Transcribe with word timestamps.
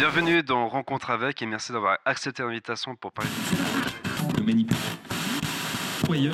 Bienvenue 0.00 0.42
dans 0.42 0.66
Rencontre 0.66 1.10
avec 1.10 1.42
et 1.42 1.46
merci 1.46 1.72
d'avoir 1.72 1.98
accepté 2.06 2.42
l'invitation 2.42 2.96
pour 2.96 3.12
parler 3.12 3.28
de 6.08 6.32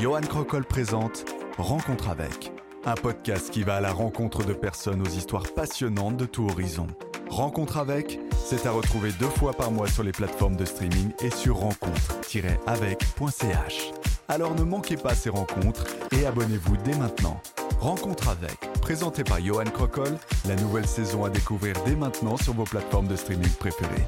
Johan 0.00 0.20
Crocol 0.20 0.64
présente 0.64 1.24
Rencontre 1.58 2.08
avec, 2.08 2.52
un 2.84 2.94
podcast 2.94 3.50
qui 3.50 3.64
va 3.64 3.74
à 3.74 3.80
la 3.80 3.92
rencontre 3.92 4.44
de 4.44 4.52
personnes 4.52 5.02
aux 5.02 5.10
histoires 5.10 5.52
passionnantes 5.56 6.16
de 6.16 6.26
tout 6.26 6.48
horizon. 6.48 6.86
Rencontre 7.28 7.78
avec, 7.78 8.20
c'est 8.44 8.66
à 8.66 8.70
retrouver 8.70 9.10
deux 9.18 9.26
fois 9.26 9.54
par 9.54 9.72
mois 9.72 9.88
sur 9.88 10.04
les 10.04 10.12
plateformes 10.12 10.54
de 10.54 10.66
streaming 10.66 11.10
et 11.20 11.30
sur 11.30 11.56
rencontre-avec.ch. 11.56 13.90
Alors 14.28 14.54
ne 14.54 14.62
manquez 14.62 14.96
pas 14.96 15.16
ces 15.16 15.30
rencontres 15.30 15.84
et 16.12 16.26
abonnez-vous 16.26 16.76
dès 16.76 16.96
maintenant. 16.96 17.42
Rencontre 17.80 18.28
avec, 18.28 18.69
présenté 18.90 19.22
par 19.22 19.40
Johan 19.40 19.66
Crocol, 19.66 20.18
la 20.48 20.56
nouvelle 20.56 20.84
saison 20.84 21.24
à 21.24 21.30
découvrir 21.30 21.76
dès 21.86 21.94
maintenant 21.94 22.36
sur 22.36 22.54
vos 22.54 22.64
plateformes 22.64 23.06
de 23.06 23.14
streaming 23.14 23.52
préférées. 23.52 24.02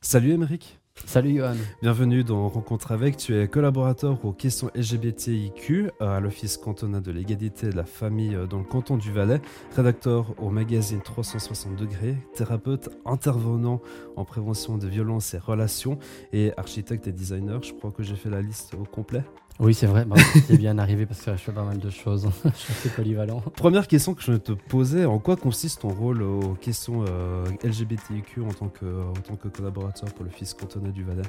Salut 0.00 0.34
Émeric 0.34 0.78
Salut 1.04 1.36
Johan. 1.36 1.56
Bienvenue 1.82 2.22
dans 2.22 2.48
Rencontre 2.48 2.92
avec. 2.92 3.16
Tu 3.16 3.36
es 3.36 3.48
collaborateur 3.48 4.24
aux 4.24 4.32
questions 4.32 4.70
LGBTIQ 4.76 5.90
euh, 6.00 6.16
à 6.16 6.20
l'Office 6.20 6.56
cantonal 6.56 7.02
de 7.02 7.10
l'égalité 7.10 7.70
de 7.70 7.76
la 7.76 7.84
famille 7.84 8.36
euh, 8.36 8.46
dans 8.46 8.58
le 8.58 8.64
canton 8.64 8.96
du 8.96 9.10
Valais, 9.10 9.40
rédacteur 9.74 10.32
au 10.40 10.50
magazine 10.50 11.00
360 11.00 11.74
degrés, 11.74 12.16
thérapeute, 12.36 12.88
intervenant 13.04 13.80
en 14.14 14.24
prévention 14.24 14.78
des 14.78 14.88
violences 14.88 15.34
et 15.34 15.38
relations 15.38 15.98
et 16.32 16.52
architecte 16.56 17.08
et 17.08 17.12
designer. 17.12 17.60
Je 17.64 17.72
crois 17.72 17.90
que 17.90 18.04
j'ai 18.04 18.14
fait 18.16 18.30
la 18.30 18.42
liste 18.42 18.74
au 18.74 18.84
complet. 18.84 19.24
Oui, 19.60 19.72
c'est 19.72 19.86
vrai. 19.86 20.04
Bah, 20.04 20.16
c'est 20.46 20.56
bien 20.58 20.78
arrivé 20.78 21.06
parce 21.06 21.22
que 21.22 21.32
je 21.32 21.36
fais 21.36 21.52
pas 21.52 21.64
mal 21.64 21.78
de 21.78 21.90
choses. 21.90 22.28
je 22.44 22.50
suis 22.56 22.72
assez 22.72 22.88
polyvalent. 22.88 23.40
Première 23.56 23.86
question 23.86 24.14
que 24.14 24.22
je 24.22 24.32
vais 24.32 24.38
te 24.38 24.52
poser 24.52 25.04
en 25.04 25.18
quoi 25.18 25.36
consiste 25.36 25.82
ton 25.82 25.90
rôle 25.90 26.22
aux 26.22 26.54
questions 26.54 27.04
euh, 27.08 27.44
LGBTIQ 27.62 28.42
en 28.42 28.52
tant, 28.52 28.68
que, 28.68 28.84
en 28.84 29.12
tant 29.12 29.36
que 29.36 29.48
collaborateur 29.48 30.12
pour 30.12 30.24
le 30.24 30.30
Fils 30.30 30.54
cantonal 30.54 30.92
du 30.92 31.04
Valais? 31.04 31.22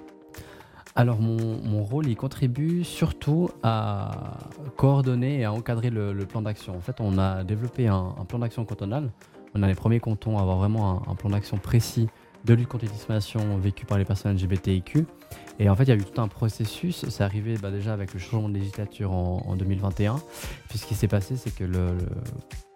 Alors 0.95 1.19
mon, 1.19 1.61
mon, 1.61 1.83
rôle, 1.83 2.07
il 2.07 2.15
contribue 2.15 2.85
surtout 2.85 3.49
à 3.63 4.37
coordonner 4.77 5.41
et 5.41 5.43
à 5.43 5.51
encadrer 5.51 5.89
le, 5.89 6.15
plan 6.25 6.41
d'action. 6.41 6.75
En 6.75 6.79
fait, 6.79 6.95
on 7.01 7.17
a 7.17 7.43
développé 7.43 7.87
un, 7.87 8.15
plan 8.27 8.39
d'action 8.39 8.63
cantonal. 8.63 9.11
On 9.53 9.61
a 9.61 9.67
les 9.67 9.75
premiers 9.75 9.99
cantons 9.99 10.37
à 10.37 10.41
avoir 10.41 10.57
vraiment 10.57 11.03
un, 11.05 11.11
un 11.11 11.15
plan 11.15 11.29
d'action 11.29 11.57
précis 11.57 12.07
de 12.45 12.53
lutte 12.53 12.69
contre 12.69 12.85
les 12.85 12.91
discriminations 12.91 13.57
vécues 13.57 13.85
par 13.85 13.97
les 13.97 14.05
personnes 14.05 14.35
LGBTIQ. 14.35 15.05
Et 15.59 15.69
en 15.69 15.75
fait, 15.75 15.83
il 15.83 15.89
y 15.89 15.91
a 15.93 15.95
eu 15.95 16.03
tout 16.03 16.21
un 16.21 16.27
processus. 16.27 17.05
C'est 17.09 17.23
arrivé 17.23 17.57
bah, 17.57 17.71
déjà 17.71 17.93
avec 17.93 18.13
le 18.13 18.19
changement 18.19 18.49
de 18.49 18.55
législature 18.55 19.11
en, 19.11 19.55
2021. 19.55 20.17
Puis 20.69 20.79
ce 20.79 20.85
qui 20.85 20.95
s'est 20.95 21.07
passé, 21.07 21.37
c'est 21.37 21.53
que 21.55 21.63
le, 21.63 21.97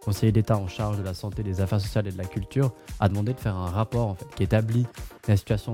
conseiller 0.03 0.31
d'État 0.31 0.57
en 0.57 0.67
charge 0.67 0.97
de 0.97 1.03
la 1.03 1.13
santé, 1.13 1.43
des 1.43 1.61
affaires 1.61 1.81
sociales 1.81 2.07
et 2.07 2.11
de 2.11 2.17
la 2.17 2.25
culture 2.25 2.71
a 2.99 3.09
demandé 3.09 3.33
de 3.33 3.39
faire 3.39 3.55
un 3.55 3.69
rapport 3.69 4.15
qui 4.35 4.43
établit 4.43 4.85
la 5.27 5.37
situation 5.37 5.73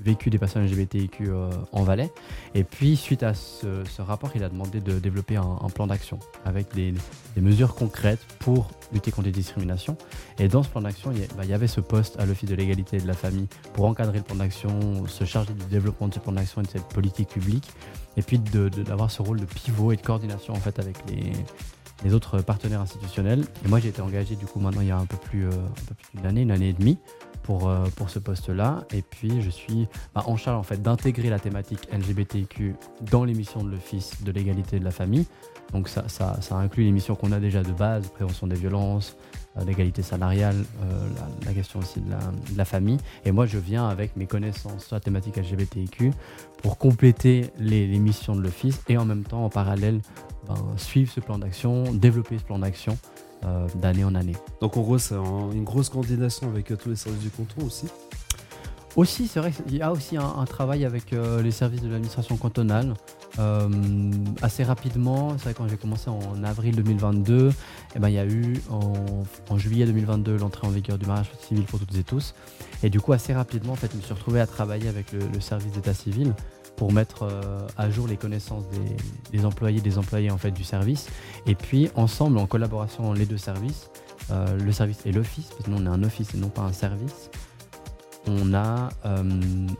vécue 0.00 0.30
des 0.30 0.38
personnes 0.38 0.64
LGBTIQ 0.64 1.28
euh, 1.28 1.50
en 1.72 1.82
Valais. 1.82 2.10
Et 2.54 2.64
puis, 2.64 2.96
suite 2.96 3.22
à 3.22 3.34
ce, 3.34 3.66
rapport, 4.00 4.30
il 4.34 4.42
a 4.44 4.48
demandé 4.48 4.80
de 4.80 4.98
développer 4.98 5.36
un, 5.36 5.68
plan 5.74 5.86
d'action 5.86 6.18
avec 6.44 6.74
des, 6.74 6.94
mesures 7.36 7.74
concrètes 7.74 8.24
pour 8.38 8.70
lutter 8.92 9.10
contre 9.10 9.26
les 9.26 9.32
discriminations. 9.32 9.98
Et 10.38 10.48
dans 10.48 10.62
ce 10.62 10.70
plan 10.70 10.80
d'action, 10.80 11.12
il, 11.12 11.20
bah, 11.36 11.42
il, 11.42 11.50
y 11.50 11.52
avait 11.52 11.66
ce 11.66 11.80
poste 11.80 12.18
à 12.18 12.24
l'Office 12.24 12.48
de 12.48 12.54
l'égalité 12.54 12.96
et 12.96 13.00
de 13.00 13.06
la 13.06 13.14
famille 13.14 13.48
pour 13.74 13.84
encadrer 13.84 14.18
le 14.18 14.24
plan 14.24 14.36
d'action, 14.36 15.06
se 15.06 15.24
charger 15.24 15.52
du 15.52 15.66
développement 15.66 16.05
ce 16.14 16.20
plan 16.20 16.32
d'action 16.32 16.60
et 16.62 16.64
de 16.64 16.70
cette 16.70 16.88
politique 16.88 17.28
publique. 17.28 17.70
Et 18.16 18.22
puis 18.22 18.38
d'avoir 18.38 19.10
ce 19.10 19.22
rôle 19.22 19.40
de 19.40 19.44
pivot 19.44 19.92
et 19.92 19.96
de 19.96 20.02
coordination 20.02 20.54
en 20.54 20.60
fait 20.60 20.78
avec 20.78 20.96
les, 21.08 21.32
les 22.04 22.14
autres 22.14 22.40
partenaires 22.40 22.80
institutionnels. 22.80 23.44
Et 23.64 23.68
moi, 23.68 23.80
j'ai 23.80 23.88
été 23.88 24.02
engagé 24.02 24.36
du 24.36 24.46
coup 24.46 24.60
maintenant 24.60 24.80
il 24.80 24.88
y 24.88 24.90
a 24.90 24.98
un 24.98 25.06
peu 25.06 25.16
plus, 25.16 25.46
euh, 25.46 25.50
plus 25.50 26.18
d'une 26.18 26.26
année, 26.26 26.42
une 26.42 26.50
année 26.50 26.70
et 26.70 26.72
demie 26.72 26.98
pour, 27.42 27.68
euh, 27.68 27.84
pour 27.96 28.10
ce 28.10 28.18
poste-là. 28.18 28.84
Et 28.92 29.02
puis, 29.02 29.40
je 29.40 29.50
suis 29.50 29.88
bah, 30.14 30.24
en 30.26 30.36
charge 30.36 30.58
en 30.58 30.62
fait 30.62 30.82
d'intégrer 30.82 31.30
la 31.30 31.38
thématique 31.38 31.88
LGBTQ 31.92 32.74
dans 33.10 33.24
l'émission 33.24 33.62
de 33.62 33.70
l'Office 33.70 34.22
de 34.22 34.32
l'égalité 34.32 34.78
de 34.78 34.84
la 34.84 34.90
famille. 34.90 35.26
Donc 35.72 35.88
ça, 35.88 36.08
ça, 36.08 36.40
ça 36.40 36.56
inclut 36.56 36.84
les 36.84 36.92
missions 36.92 37.16
qu'on 37.16 37.32
a 37.32 37.40
déjà 37.40 37.62
de 37.62 37.72
base, 37.72 38.08
prévention 38.08 38.46
des 38.46 38.54
violences, 38.54 39.16
l'égalité 39.64 40.02
salariale, 40.02 40.56
la, 41.44 41.52
question 41.52 41.80
aussi 41.80 42.00
de 42.00 42.10
la, 42.10 42.18
de 42.18 42.58
la, 42.58 42.64
famille. 42.64 42.98
Et 43.24 43.32
moi, 43.32 43.46
je 43.46 43.58
viens 43.58 43.88
avec 43.88 44.16
mes 44.16 44.26
connaissances 44.26 44.86
sur 44.86 44.96
la 44.96 45.00
thématique 45.00 45.36
LGBTQ 45.36 46.12
pour 46.62 46.78
compléter 46.78 47.50
les, 47.58 47.86
les 47.86 47.98
missions 47.98 48.36
de 48.36 48.42
l'Office 48.42 48.80
et 48.88 48.98
en 48.98 49.04
même 49.04 49.24
temps, 49.24 49.44
en 49.44 49.48
parallèle, 49.48 50.00
ben, 50.46 50.54
suivre 50.76 51.10
ce 51.10 51.20
plan 51.20 51.38
d'action, 51.38 51.84
développer 51.94 52.38
ce 52.38 52.44
plan 52.44 52.58
d'action 52.58 52.98
euh, 53.44 53.66
d'année 53.74 54.02
en 54.02 54.14
année. 54.14 54.36
Donc 54.62 54.76
en 54.76 54.80
gros, 54.80 54.98
c'est 54.98 55.14
une 55.14 55.64
grosse 55.64 55.90
coordination 55.90 56.48
avec 56.48 56.70
euh, 56.70 56.76
tous 56.76 56.88
les 56.88 56.96
services 56.96 57.22
du 57.22 57.30
canton 57.30 57.66
aussi? 57.66 57.86
Aussi, 58.96 59.28
c'est 59.28 59.40
vrai 59.40 59.52
qu'il 59.52 59.76
y 59.76 59.82
a 59.82 59.92
aussi 59.92 60.16
un, 60.16 60.44
travail 60.46 60.86
avec 60.86 61.12
euh, 61.12 61.42
les 61.42 61.50
services 61.50 61.82
de 61.82 61.88
l'administration 61.88 62.38
cantonale. 62.38 62.94
Assez 64.42 64.64
rapidement, 64.64 65.36
c'est 65.38 65.44
vrai 65.44 65.54
quand 65.54 65.68
j'ai 65.68 65.76
commencé 65.76 66.08
en 66.10 66.42
avril 66.44 66.76
2022, 66.76 67.52
eh 67.94 67.98
ben, 67.98 68.08
il 68.08 68.14
y 68.14 68.18
a 68.18 68.26
eu 68.26 68.60
en, 68.70 69.58
juillet 69.58 69.86
2022 69.86 70.36
l'entrée 70.36 70.66
en 70.66 70.70
vigueur 70.70 70.98
du 70.98 71.06
mariage 71.06 71.30
civil 71.40 71.64
pour 71.64 71.78
toutes 71.78 71.96
et 71.96 72.04
tous. 72.04 72.34
Et 72.82 72.90
du 72.90 73.00
coup, 73.00 73.12
assez 73.12 73.32
rapidement, 73.32 73.72
en 73.72 73.76
fait, 73.76 73.90
je 73.92 73.96
me 73.96 74.02
suis 74.02 74.14
retrouvé 74.14 74.40
à 74.40 74.46
travailler 74.46 74.88
avec 74.88 75.12
le, 75.12 75.40
service 75.40 75.72
d'état 75.72 75.94
civil 75.94 76.34
pour 76.76 76.92
mettre 76.92 77.22
euh, 77.22 77.66
à 77.78 77.90
jour 77.90 78.06
les 78.06 78.16
connaissances 78.16 78.64
des, 79.32 79.44
employés, 79.46 79.80
des 79.80 79.96
employés 79.98 80.30
en 80.30 80.38
fait 80.38 80.50
du 80.50 80.64
service. 80.64 81.08
Et 81.46 81.54
puis 81.54 81.88
ensemble, 81.94 82.38
en 82.38 82.46
collaboration 82.46 83.12
les 83.12 83.26
deux 83.26 83.38
services, 83.38 83.90
euh, 84.30 84.58
le 84.58 84.72
service 84.72 84.98
et 85.06 85.12
l'office, 85.12 85.46
parce 85.46 85.64
que 85.64 85.70
nous 85.70 85.78
on 85.78 85.86
est 85.86 85.94
un 85.94 86.02
office 86.02 86.34
et 86.34 86.36
non 86.36 86.48
pas 86.48 86.62
un 86.62 86.72
service, 86.72 87.30
on 88.26 88.54
a 88.54 88.88
euh, 89.04 89.22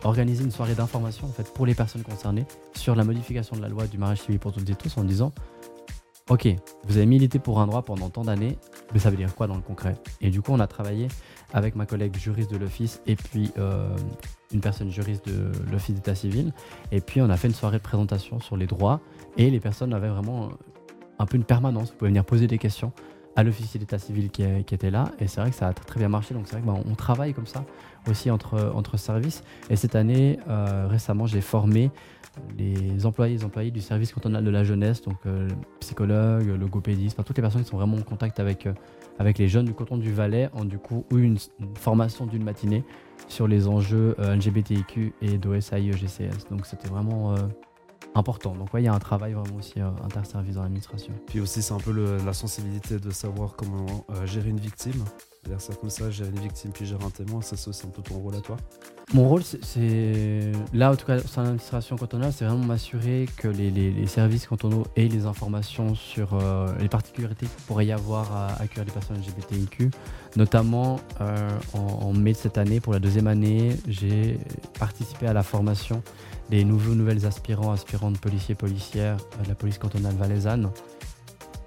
organisé 0.05 0.45
une 0.45 0.51
soirée 0.51 0.75
d'information 0.75 1.27
en 1.27 1.43
pour 1.55 1.67
les 1.67 1.75
personnes 1.75 2.03
concernées 2.03 2.47
sur 2.75 2.95
la 2.95 3.05
modification 3.05 3.57
de 3.57 3.63
la 3.63 3.69
loi 3.69 3.87
du 3.87 3.99
mariage 3.99 4.23
civil 4.23 4.39
pour 4.39 4.53
toutes 4.53 4.69
et 4.69 4.75
tous 4.75 4.97
en 4.97 5.05
disant 5.05 5.33
Ok, 6.29 6.49
vous 6.89 6.97
avez 6.97 7.07
milité 7.07 7.39
pour 7.39 7.61
un 7.61 7.69
droit 7.69 7.83
pendant 7.83 8.11
tant 8.11 8.25
d'années, 8.25 8.59
mais 8.93 8.99
ça 8.99 9.11
veut 9.11 9.17
dire 9.17 9.33
quoi 9.37 9.47
dans 9.47 9.55
le 9.55 9.63
concret? 9.63 9.95
Et 10.21 10.31
du 10.31 10.43
coup, 10.43 10.51
on 10.53 10.59
a 10.59 10.67
travaillé 10.67 11.07
avec 11.53 11.77
ma 11.77 11.87
collègue 11.87 12.17
juriste 12.17 12.51
de 12.51 12.57
l'office 12.57 13.01
et 13.07 13.15
puis 13.15 13.53
euh, 13.59 13.97
une 14.53 14.61
personne 14.61 14.91
juriste 14.91 15.25
de 15.29 15.53
l'office 15.71 15.95
d'état 15.95 16.17
civil. 16.17 16.53
Et 16.91 17.01
puis, 17.01 17.21
on 17.21 17.31
a 17.31 17.37
fait 17.37 17.47
une 17.47 17.55
soirée 17.55 17.79
de 17.79 17.83
présentation 17.83 18.41
sur 18.41 18.57
les 18.57 18.67
droits 18.67 19.01
et 19.37 19.51
les 19.51 19.61
personnes 19.61 19.95
avaient 19.95 20.09
vraiment 20.09 20.51
un 21.21 21.27
peu 21.27 21.37
une 21.37 21.45
permanence. 21.45 21.91
Vous 21.91 21.97
pouvez 21.97 22.11
venir 22.11 22.25
poser 22.25 22.49
des 22.49 22.59
questions 22.59 22.93
à 23.37 23.43
l'officier 23.43 23.79
d'état 23.79 23.99
civil 23.99 24.31
qui, 24.31 24.43
était 24.43 24.91
là. 24.91 25.13
Et 25.21 25.29
c'est 25.29 25.41
vrai 25.41 25.51
que 25.51 25.57
ça 25.57 25.69
a 25.69 25.73
très, 25.73 26.01
bien 26.01 26.09
marché. 26.09 26.35
Donc, 26.35 26.49
c'est 26.49 26.57
vrai 26.57 26.63
qu'on 26.63 26.81
bah, 26.81 26.97
travaille 26.97 27.35
comme 27.35 27.47
ça 27.47 27.65
aussi 28.09 28.31
entre, 28.31 28.97
services. 28.97 29.43
Et 29.71 29.77
cette 29.77 29.95
année, 29.95 30.39
euh, 30.49 30.87
récemment, 30.89 31.27
j'ai 31.27 31.41
formé 31.41 31.91
les 32.59 33.07
employés 33.07 33.35
et 33.35 33.39
les 33.39 33.45
employés 33.45 33.71
du 33.71 33.81
service 33.81 34.13
cantonal 34.13 34.45
de 34.45 34.51
la 34.51 34.65
jeunesse, 34.65 35.03
donc 35.03 35.17
euh, 35.27 35.49
psychologues, 35.81 36.47
logopédistes, 36.47 37.23
toutes 37.25 37.37
les 37.37 37.43
personnes 37.43 37.63
qui 37.63 37.69
sont 37.69 37.77
vraiment 37.77 37.97
en 37.97 38.03
contact 38.03 38.41
avec, 38.41 38.67
euh, 38.67 38.73
avec 39.19 39.39
les 39.39 39.49
jeunes 39.49 39.67
du 39.67 39.75
canton 39.75 39.97
du 39.97 40.13
Valais 40.13 40.51
ont 40.55 40.65
du 40.65 40.79
coup 40.79 41.05
eu 41.13 41.23
une, 41.23 41.39
formation 41.75 42.27
d'une 42.27 42.45
matinée 42.45 42.85
sur 43.29 43.49
les 43.49 43.69
enjeux 43.69 44.15
euh, 44.19 44.37
LGBTIQ 44.37 45.15
et 45.23 45.39
d'OSAI 45.39 45.89
EGCS. 45.89 46.49
Donc 46.51 46.67
c'était 46.67 46.89
vraiment 46.89 47.35
important. 48.17 48.55
Donc 48.55 48.73
ouais, 48.75 48.83
il 48.83 48.87
y 48.87 48.89
a 48.89 48.95
un 48.95 48.99
travail 48.99 49.35
vraiment 49.35 49.57
aussi 49.57 49.81
interservice 49.81 50.55
dans 50.55 50.63
l'administration. 50.63 51.13
Puis 51.27 51.41
aussi 51.41 51.63
c'est 51.63 51.75
un 51.75 51.79
peu 51.79 51.93
la 52.25 52.33
sensibilité 52.33 52.99
de 52.99 53.11
savoir 53.11 53.55
comment 53.57 54.05
gérer 54.25 54.51
une 54.51 54.61
victime 54.61 55.05
dire 55.49 55.61
ça 55.61 55.75
comme 55.75 55.91
ça, 55.91 56.11
gérer 56.11 56.31
une 56.31 56.41
victime 56.41 56.71
puis 56.73 56.87
gérer 56.87 57.05
un 57.05 57.11
témoin, 57.11 57.41
ça 57.41 57.57
c'est 57.57 57.87
un 57.87 57.91
peu 57.91 58.03
ton 58.03 58.17
rôle 58.17 58.35
à 58.35 58.41
toi 58.41 58.57
Mon 59.13 59.29
rôle, 59.29 59.43
c'est 59.43 60.53
là, 60.73 60.93
en 60.93 60.97
tout 60.97 61.07
cas, 61.07 61.21
sur 61.21 61.41
l'administration 61.41 61.97
cantonale, 61.97 62.33
c'est 62.33 62.45
vraiment 62.45 62.65
m'assurer 62.65 63.27
que 63.37 63.49
les, 63.49 64.07
services 64.07 64.47
cantonaux 64.47 64.85
aient 64.97 65.09
les 65.09 65.27
informations 65.27 65.95
sur 65.95 66.35
euh, 66.35 66.73
les 66.79 66.89
particularités 66.89 67.47
qu'il 67.47 67.65
pourrait 67.67 67.87
y 67.87 67.93
avoir 67.93 68.33
à 68.33 68.47
accueillir 68.61 68.85
les 68.85 68.93
personnes 68.93 69.19
LGBTIQ. 69.19 69.91
Notamment, 70.37 71.01
euh, 71.21 71.51
en, 71.75 72.13
mai 72.13 72.33
de 72.33 72.37
cette 72.37 72.59
année, 72.59 72.81
pour 72.81 72.93
la 72.93 72.99
deuxième 72.99 73.27
année, 73.27 73.77
j'ai 73.89 74.39
participé 74.79 75.27
à 75.27 75.33
la 75.33 75.43
formation 75.43 76.03
des 76.51 76.65
nouveaux 76.65 76.95
nouvelles 76.95 77.27
aspirants, 77.27 77.73
aspirantes 77.73 78.19
policiers, 78.21 78.55
policières 78.55 79.17
de 79.43 79.49
la 79.49 79.55
police 79.55 79.79
cantonale 79.79 80.15
valaisanne 80.15 80.71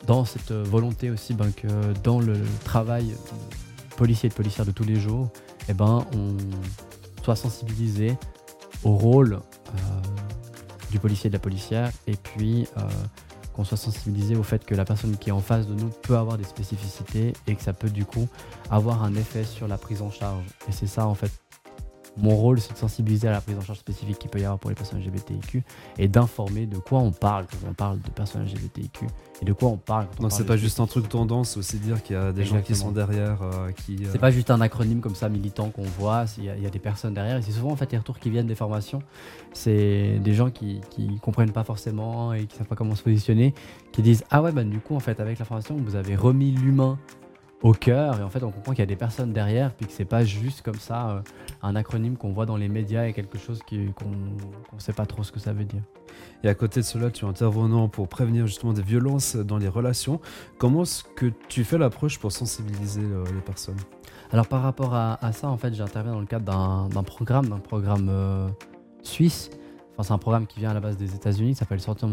dans 0.06 0.26
cette 0.26 0.52
volonté 0.52 1.12
aussi 1.12 1.34
ben, 1.34 1.52
que 1.52 1.68
dans 2.04 2.20
le 2.20 2.38
travail 2.64 3.16
policiers 3.98 4.28
et 4.28 4.30
de 4.30 4.36
policières 4.36 4.66
de 4.66 4.72
tous 4.72 4.86
les 4.86 4.96
jours, 4.96 5.30
eh 5.68 5.74
ben, 5.74 6.06
on 6.16 6.38
soit 7.24 7.36
sensibilisé 7.36 8.18
au 8.84 8.96
rôle 8.96 9.34
euh, 9.34 9.80
du 10.90 11.00
policier 11.00 11.28
et 11.28 11.30
de 11.30 11.36
la 11.36 11.40
policière, 11.40 11.92
et 12.08 12.16
puis 12.16 12.66
euh, 12.78 12.82
qu'on 13.54 13.64
soit 13.64 13.78
sensibilisé 13.78 14.36
au 14.36 14.44
fait 14.44 14.66
que 14.66 14.74
la 14.74 14.86
personne 14.86 15.18
qui 15.18 15.30
est 15.30 15.34
en 15.34 15.42
face 15.42 15.68
de 15.68 15.74
nous 15.74 15.90
peut 15.90 16.18
avoir 16.18 16.38
des 16.38 16.44
spécificités 16.46 17.34
et 17.46 17.56
que 17.56 17.62
ça 17.62 17.74
peut 17.74 17.90
du 17.90 18.06
coup 18.06 18.28
avoir 18.72 19.04
un 19.04 19.14
effet 19.16 19.44
sur 19.44 19.68
la 19.68 19.78
prise 19.78 20.02
en 20.02 20.12
charge. 20.12 20.46
Et 20.68 20.72
c'est 20.72 20.88
ça 20.88 21.06
en 21.06 21.14
fait 21.14 21.32
mon 22.22 22.36
rôle, 22.36 22.60
c'est 22.60 22.74
de 22.74 22.78
sensibiliser 22.78 23.28
à 23.28 23.32
la 23.32 23.42
prise 23.42 23.58
en 23.58 23.62
charge 23.62 23.80
spécifique 23.80 24.20
qu'il 24.20 24.30
peut 24.30 24.40
y 24.40 24.44
avoir 24.44 24.60
pour 24.60 24.70
les 24.70 24.76
personnes 24.76 25.00
LGBTIQ 25.00 25.64
et 25.98 26.08
d'informer 26.08 26.66
de 26.66 26.78
quoi 26.78 27.00
on 27.00 27.12
parle 27.12 27.46
quand 27.46 27.68
on 27.70 27.74
parle 27.74 28.00
de 28.02 28.10
personnes 28.10 28.44
LGBTIQ 28.44 29.08
et 29.42 29.46
de 29.46 29.54
quoi 29.54 29.70
on 29.70 29.78
parle. 29.78 30.06
Quand 30.06 30.12
on 30.20 30.22
Donc 30.24 30.30
parle 30.32 30.42
c'est 30.42 30.48
pas 30.48 30.58
juste 30.58 30.80
un 30.80 30.88
truc 30.88 31.08
tendance, 31.10 31.52
c'est 31.52 31.60
aussi 31.60 31.78
dire 31.80 32.02
qu'il 32.04 32.16
y 32.16 32.20
a 32.20 32.32
des 32.32 32.44
gens 32.46 32.62
qui 32.62 32.76
sont 32.76 32.92
derrière, 32.92 33.42
euh, 33.42 33.72
qui. 33.72 33.98
euh, 34.04 34.10
C'est 34.12 34.20
pas 34.20 34.32
juste 34.32 34.52
un 34.52 34.62
acronyme 34.62 35.00
comme 35.02 35.16
ça 35.16 35.30
militant 35.30 35.70
qu'on 35.70 35.84
voit, 35.84 36.26
il 36.38 36.44
y, 36.46 36.50
a- 36.50 36.56
il 36.58 36.64
y 36.64 36.68
a 36.68 36.70
des 36.70 36.80
personnes 36.80 37.14
derrière. 37.14 37.38
Et 37.38 37.42
c'est 37.42 37.52
souvent 37.52 37.72
en 37.72 37.76
fait 37.76 37.92
les 37.92 37.98
retours 37.98 38.20
qui 38.20 38.30
viennent 38.30 38.48
des 38.48 38.56
formations. 38.56 39.02
C'est 39.54 40.20
des 40.20 40.34
gens 40.34 40.50
qui, 40.52 40.82
qui 40.90 41.20
comprennent 41.20 41.52
pas 41.52 41.64
forcément 41.64 42.34
et 42.34 42.46
qui 42.46 42.58
savent 42.58 42.68
pas 42.68 42.76
comment 42.76 42.96
se 42.96 43.04
positionner, 43.04 43.54
qui 43.92 44.02
disent 44.02 44.24
ah 44.30 44.42
ouais 44.42 44.52
bah 44.52 44.64
du 44.64 44.80
coup 44.80 44.96
en 44.96 45.00
fait 45.00 45.20
avec 45.20 45.40
la 45.40 45.46
formation 45.46 45.76
vous 45.78 45.96
avez 45.96 46.16
remis 46.16 46.52
l'humain 46.52 46.98
au 47.62 47.74
cœur 47.74 48.20
et 48.20 48.24
en 48.24 48.30
fait 48.30 48.42
on 48.44 48.52
comprend 48.52 48.72
qu'il 48.72 48.80
y 48.80 48.84
a 48.84 48.86
des 48.86 48.96
personnes 48.96 49.34
derrière 49.34 49.74
puis 49.74 49.86
que 49.86 49.92
c'est 49.92 50.06
pas 50.06 50.24
juste 50.24 50.62
comme 50.62 50.80
ça 50.80 51.10
euh, 51.10 51.22
un 51.62 51.76
acronyme 51.76 52.16
qu'on 52.16 52.32
voit 52.32 52.46
dans 52.46 52.56
les 52.56 52.70
médias 52.70 53.06
et 53.08 53.14
quelque 53.14 53.38
chose 53.38 53.60
qui- 53.68 53.92
qu'on 53.94 54.12
qu'on 54.70 54.80
sait 54.80 54.94
pas 54.94 55.06
trop 55.06 55.24
ce 55.24 55.32
que 55.34 55.40
ça 55.40 55.52
veut 55.52 55.66
dire. 55.66 55.82
Et 56.44 56.48
à 56.50 56.56
côté 56.56 56.80
de 56.80 56.86
cela, 56.86 57.12
tu 57.12 57.26
es 57.26 57.28
intervenant 57.28 57.90
pour 57.90 58.08
prévenir 58.08 58.48
justement 58.48 58.72
des 58.72 58.82
violences 58.82 59.36
dans 59.36 59.58
les 59.58 59.68
relations. 59.68 60.22
Comment 60.58 60.84
est-ce 60.84 61.04
que 61.04 61.32
tu 61.50 61.64
fais 61.66 61.78
l'approche 61.78 62.18
pour 62.18 62.32
sensibiliser 62.32 63.02
euh, 63.04 63.26
les 63.26 63.42
personnes? 63.42 63.78
Alors 64.32 64.48
par 64.48 64.62
rapport 64.62 64.94
à, 64.96 65.24
à 65.24 65.34
ça, 65.34 65.50
en 65.50 65.58
fait, 65.58 65.74
j'interviens 65.74 66.14
dans 66.14 66.20
le 66.22 66.26
cadre 66.26 66.46
d'un 66.46 66.88
d'un 66.88 67.04
programme, 67.04 67.48
d'un 67.50 67.60
programme 67.60 68.08
euh, 68.10 68.48
suisse. 69.04 69.50
Enfin, 69.94 70.04
c'est 70.04 70.14
un 70.14 70.18
programme 70.18 70.48
qui 70.48 70.60
vient 70.62 70.72
à 70.72 70.74
la 70.74 70.80
base 70.80 70.96
des 70.98 71.14
États-Unis, 71.14 71.50
qui 71.50 71.56
s'appelle 71.56 71.82
Sortir, 71.82 72.08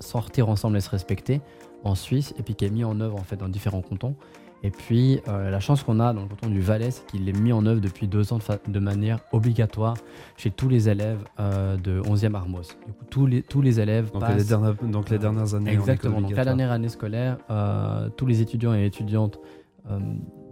Sortir 0.00 0.48
ensemble 0.48 0.76
et 0.76 0.80
se 0.80 0.90
respecter 0.90 1.40
en 1.84 1.94
Suisse, 1.94 2.34
et 2.36 2.42
puis 2.42 2.56
qui 2.56 2.64
est 2.64 2.70
mis 2.70 2.82
en 2.84 3.00
œuvre 3.00 3.16
en 3.16 3.22
fait 3.22 3.36
dans 3.36 3.48
différents 3.48 3.82
cantons. 3.82 4.16
Et 4.62 4.70
puis 4.70 5.20
euh, 5.28 5.50
la 5.50 5.60
chance 5.60 5.82
qu'on 5.82 6.00
a 6.00 6.12
dans 6.12 6.22
le 6.22 6.28
canton 6.28 6.48
du 6.48 6.60
Valais, 6.60 6.90
c'est 6.90 7.06
qu'il 7.06 7.28
est 7.28 7.38
mis 7.38 7.52
en 7.52 7.64
œuvre 7.66 7.80
depuis 7.80 8.08
deux 8.08 8.32
ans 8.32 8.38
de, 8.66 8.78
manière 8.80 9.20
obligatoire 9.32 9.96
chez 10.36 10.50
tous 10.50 10.68
les 10.68 10.88
élèves 10.88 11.20
euh, 11.38 11.76
de 11.76 12.00
11e 12.00 12.34
Armos. 12.34 12.62
Du 12.86 12.92
coup, 12.92 13.04
tous 13.08 13.26
les, 13.26 13.42
tous 13.42 13.62
les 13.62 13.80
élèves 13.80 14.10
donc, 14.10 14.22
passent 14.22 14.36
les 14.36 14.44
dernières, 14.44 14.74
donc 14.74 15.10
les 15.10 15.18
dernières 15.18 15.54
années. 15.54 15.72
Exactement. 15.72 16.20
Donc 16.20 16.34
la 16.34 16.44
dernière 16.44 16.72
année 16.72 16.88
scolaire, 16.88 17.38
euh, 17.50 18.08
tous 18.16 18.26
les 18.26 18.40
étudiants 18.40 18.74
et 18.74 18.84
étudiantes 18.84 19.38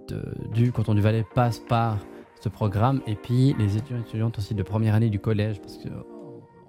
de- 0.09 0.51
du 0.55 0.73
canton 0.73 0.95
du 0.95 1.01
Valais 1.01 1.25
passent 1.35 1.59
par 1.59 1.99
ce 2.41 2.49
programme. 2.49 3.01
Et 3.07 3.17
puis 3.17 3.55
les 3.59 3.77
étudiants 3.77 3.99
et 3.99 4.03
étudiantes 4.09 4.39
aussi 4.39 4.55
de 4.55 4.63
première 4.63 4.95
année 4.95 5.11
du 5.11 5.19
collège, 5.19 5.61
parce 5.61 5.79
que 5.79 5.89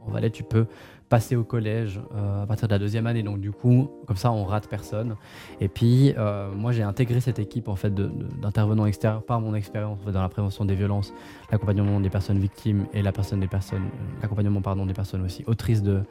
en 0.06 0.12
Valais 0.12 0.32
tu 0.32 0.44
peux 0.44 0.66
passer 1.10 1.36
au 1.36 1.44
collège 1.44 2.02
euh, 2.16 2.44
à 2.44 2.46
partir 2.46 2.68
de 2.68 2.74
la 2.74 2.80
deuxième 2.80 3.08
année. 3.08 3.24
Donc 3.24 3.40
du 3.40 3.52
coup, 3.52 3.90
comme 4.06 4.18
ça, 4.18 4.32
on 4.32 4.44
rate 4.44 4.68
personne. 4.68 5.16
Et 5.62 5.68
puis 5.68 6.14
euh, 6.18 6.52
moi, 6.54 6.72
j'ai 6.72 6.84
intégré 6.84 7.22
cette 7.22 7.40
équipe 7.40 7.68
en 7.68 7.76
fait 7.76 7.94
d'intervenants 7.94 8.86
extérieurs 8.86 9.24
par 9.24 9.40
mon 9.40 9.56
expérience 9.56 10.00
dans 10.06 10.22
la 10.22 10.30
prévention 10.30 10.66
des 10.66 10.76
violences, 10.76 11.14
l'accompagnement 11.52 12.00
des 12.00 12.10
personnes 12.10 12.40
victimes 12.40 12.88
et 12.94 13.02
la 13.02 13.12
personne 13.12 13.40
des 13.40 13.48
personnes, 13.48 13.90
l'accompagnement 14.22 14.62
pardon 14.62 14.86
des 14.86 14.94
personnes 14.94 15.24
aussi 15.24 15.44
autrices 15.48 15.84
de 15.84 16.02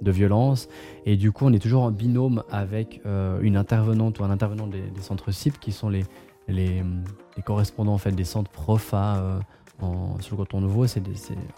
de 0.00 0.10
violences. 0.10 0.68
Et 1.06 1.16
du 1.16 1.30
coup, 1.30 1.46
on 1.46 1.52
est 1.52 1.60
toujours 1.60 1.84
en 1.84 1.92
binôme 1.92 2.42
avec 2.50 3.00
euh, 3.06 3.38
une 3.40 3.56
intervenante 3.56 4.18
ou 4.18 4.24
un 4.24 4.30
intervenant 4.30 4.66
des, 4.66 4.82
centres 5.00 5.30
CIP 5.30 5.60
qui 5.60 5.70
sont 5.70 5.88
les, 5.88 6.04
les, 6.48 6.82
correspondants 7.44 7.94
en 7.94 7.98
fait, 7.98 8.10
des 8.10 8.24
centres 8.24 8.50
PROFA 8.50 9.40
en, 9.80 10.18
sur 10.20 10.36
le 10.36 10.38
canton 10.38 10.60
nouveau. 10.60 10.88
C'est 10.88 11.02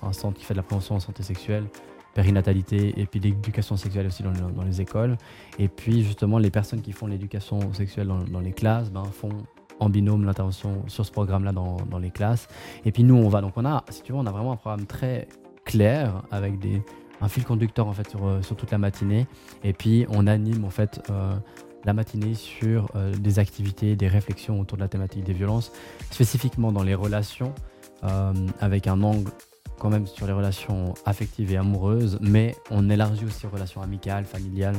un 0.02 0.12
centre 0.12 0.38
qui 0.38 0.44
fait 0.44 0.52
de 0.52 0.58
la 0.58 0.62
prévention 0.62 0.94
en 0.94 1.00
santé 1.00 1.22
sexuelle, 1.22 1.64
périnatalité 2.14 2.94
et 3.00 3.06
puis 3.06 3.20
l'éducation 3.20 3.76
sexuelle 3.76 4.06
aussi 4.06 4.22
dans, 4.22 4.30
le- 4.30 4.52
dans 4.52 4.62
les 4.62 4.80
écoles. 4.80 5.16
Et 5.58 5.68
puis 5.68 6.02
justement, 6.04 6.38
les 6.38 6.50
personnes 6.50 6.80
qui 6.80 6.92
font 6.92 7.06
l'éducation 7.06 7.72
sexuelle 7.72 8.08
dans, 8.30 8.40
les 8.40 8.52
classes 8.52 8.90
ben, 8.90 9.04
font 9.04 9.30
en 9.80 9.88
binôme 9.88 10.24
l'intervention 10.24 10.82
sur 10.86 11.04
ce 11.04 11.10
programme-là 11.10 11.52
dans, 11.52 11.76
dans 11.90 11.98
les 11.98 12.10
classes. 12.10 12.48
Et 12.84 12.92
puis 12.92 13.02
nous, 13.02 13.16
on 13.16 13.28
va. 13.28 13.40
Donc 13.40 13.54
on 13.56 13.64
a, 13.64 13.84
si 13.90 14.02
tu 14.02 14.12
veux, 14.12 14.18
on 14.18 14.26
a 14.26 14.30
vraiment 14.30 14.52
un 14.52 14.56
programme 14.56 14.86
très 14.86 15.26
clair 15.64 16.22
avec 16.30 16.58
des, 16.58 16.82
un 17.20 17.28
fil 17.28 17.44
conducteur 17.44 17.86
en 17.88 17.92
fait 17.92 18.08
sur, 18.08 18.26
euh, 18.26 18.42
sur 18.42 18.56
toute 18.56 18.70
la 18.70 18.78
matinée. 18.78 19.26
Et 19.62 19.72
puis 19.72 20.06
on 20.10 20.26
anime 20.26 20.64
en 20.64 20.70
fait 20.70 21.02
euh, 21.10 21.34
la 21.84 21.92
matinée 21.92 22.34
sur 22.34 22.90
euh, 22.94 23.12
des 23.14 23.38
activités, 23.38 23.96
des 23.96 24.08
réflexions 24.08 24.60
autour 24.60 24.78
de 24.78 24.82
la 24.82 24.88
thématique 24.88 25.24
des 25.24 25.32
violences, 25.32 25.72
spécifiquement 26.10 26.72
dans 26.72 26.82
les 26.82 26.94
relations, 26.94 27.52
avec 28.60 28.86
un 28.86 29.02
angle 29.02 29.30
quand 29.78 29.90
même 29.90 30.06
sur 30.06 30.26
les 30.26 30.32
relations 30.32 30.94
affectives 31.04 31.52
et 31.52 31.56
amoureuses, 31.56 32.18
mais 32.20 32.54
on 32.70 32.88
élargit 32.90 33.24
aussi 33.24 33.46
aux 33.46 33.50
relations 33.50 33.82
amicales, 33.82 34.24
familiales. 34.24 34.76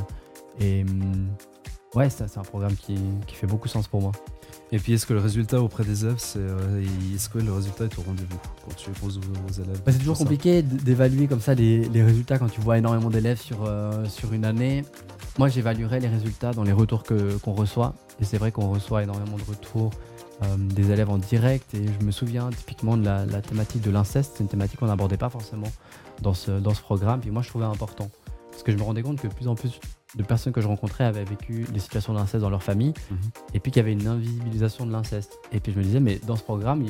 Et 0.60 0.82
hum, 0.88 1.28
ouais, 1.94 2.10
ça 2.10 2.28
c'est 2.28 2.38
un 2.38 2.42
programme 2.44 2.74
qui, 2.74 2.96
qui 3.26 3.34
fait 3.34 3.46
beaucoup 3.46 3.68
sens 3.68 3.88
pour 3.88 4.00
moi. 4.00 4.12
Et 4.72 4.78
puis, 4.78 4.94
est-ce 4.94 5.06
que 5.06 5.12
le 5.12 5.20
résultat 5.20 5.60
auprès 5.60 5.84
des 5.84 6.04
élèves, 6.04 6.18
c'est 6.18 6.40
euh, 6.40 6.82
est-ce 7.14 7.28
que 7.28 7.38
le 7.38 7.52
résultat 7.52 7.84
est 7.84 7.98
au 7.98 8.02
rendez-vous 8.02 8.38
quand 8.64 8.74
tu 8.74 8.90
poses 8.90 9.18
aux, 9.18 9.52
élèves? 9.62 9.80
Bah, 9.84 9.92
c'est 9.92 9.98
toujours 9.98 10.18
compliqué 10.18 10.62
d'évaluer 10.62 11.28
comme 11.28 11.40
ça 11.40 11.54
les, 11.54 11.88
les 11.88 12.02
résultats 12.02 12.38
quand 12.38 12.48
tu 12.48 12.60
vois 12.60 12.78
énormément 12.78 13.08
d'élèves 13.08 13.40
sur, 13.40 13.64
euh, 13.64 14.04
sur 14.06 14.32
une 14.32 14.44
année. 14.44 14.84
Moi, 15.38 15.48
j'évaluerais 15.48 16.00
les 16.00 16.08
résultats 16.08 16.52
dans 16.52 16.64
les 16.64 16.72
retours 16.72 17.04
que- 17.04 17.36
qu'on 17.38 17.52
reçoit. 17.52 17.94
Et 18.20 18.24
c'est 18.24 18.38
vrai 18.38 18.50
qu'on 18.50 18.68
reçoit 18.70 19.04
énormément 19.04 19.36
de 19.36 19.44
retours 19.44 19.90
euh, 20.42 20.56
des 20.56 20.90
élèves 20.90 21.10
en 21.10 21.18
direct. 21.18 21.74
Et 21.74 21.86
je 22.00 22.04
me 22.04 22.10
souviens 22.10 22.50
typiquement 22.50 22.96
de 22.96 23.04
la, 23.04 23.24
la 23.26 23.40
thématique 23.42 23.82
de 23.82 23.90
l'inceste. 23.90 24.34
C'est 24.36 24.42
une 24.44 24.48
thématique 24.48 24.78
qu'on 24.78 24.86
n'abordait 24.86 25.16
pas 25.16 25.30
forcément 25.30 25.70
dans 26.22 26.34
ce, 26.34 26.50
dans 26.52 26.74
ce 26.74 26.80
programme. 26.82 27.20
Puis 27.20 27.30
moi, 27.30 27.42
je 27.42 27.48
trouvais 27.48 27.64
important. 27.64 28.10
Parce 28.50 28.62
que 28.62 28.72
je 28.72 28.76
me 28.78 28.82
rendais 28.82 29.02
compte 29.02 29.20
que 29.20 29.26
de 29.28 29.34
plus 29.34 29.48
en 29.48 29.54
plus 29.54 29.78
de 30.14 30.22
personnes 30.22 30.52
que 30.54 30.62
je 30.62 30.66
rencontrais 30.68 31.04
avaient 31.04 31.24
vécu 31.24 31.64
des 31.72 31.78
situations 31.80 32.14
d'inceste 32.14 32.40
dans 32.42 32.48
leur 32.50 32.62
famille. 32.62 32.94
Mhm. 33.10 33.18
Et 33.54 33.60
puis 33.60 33.70
qu'il 33.70 33.80
y 33.80 33.84
avait 33.84 33.92
une 33.92 34.06
invisibilisation 34.06 34.86
de 34.86 34.92
l'inceste. 34.92 35.38
Et 35.52 35.60
puis 35.60 35.72
je 35.72 35.78
me 35.78 35.84
disais, 35.84 36.00
mais 36.00 36.18
dans 36.26 36.36
ce 36.36 36.42
programme, 36.42 36.84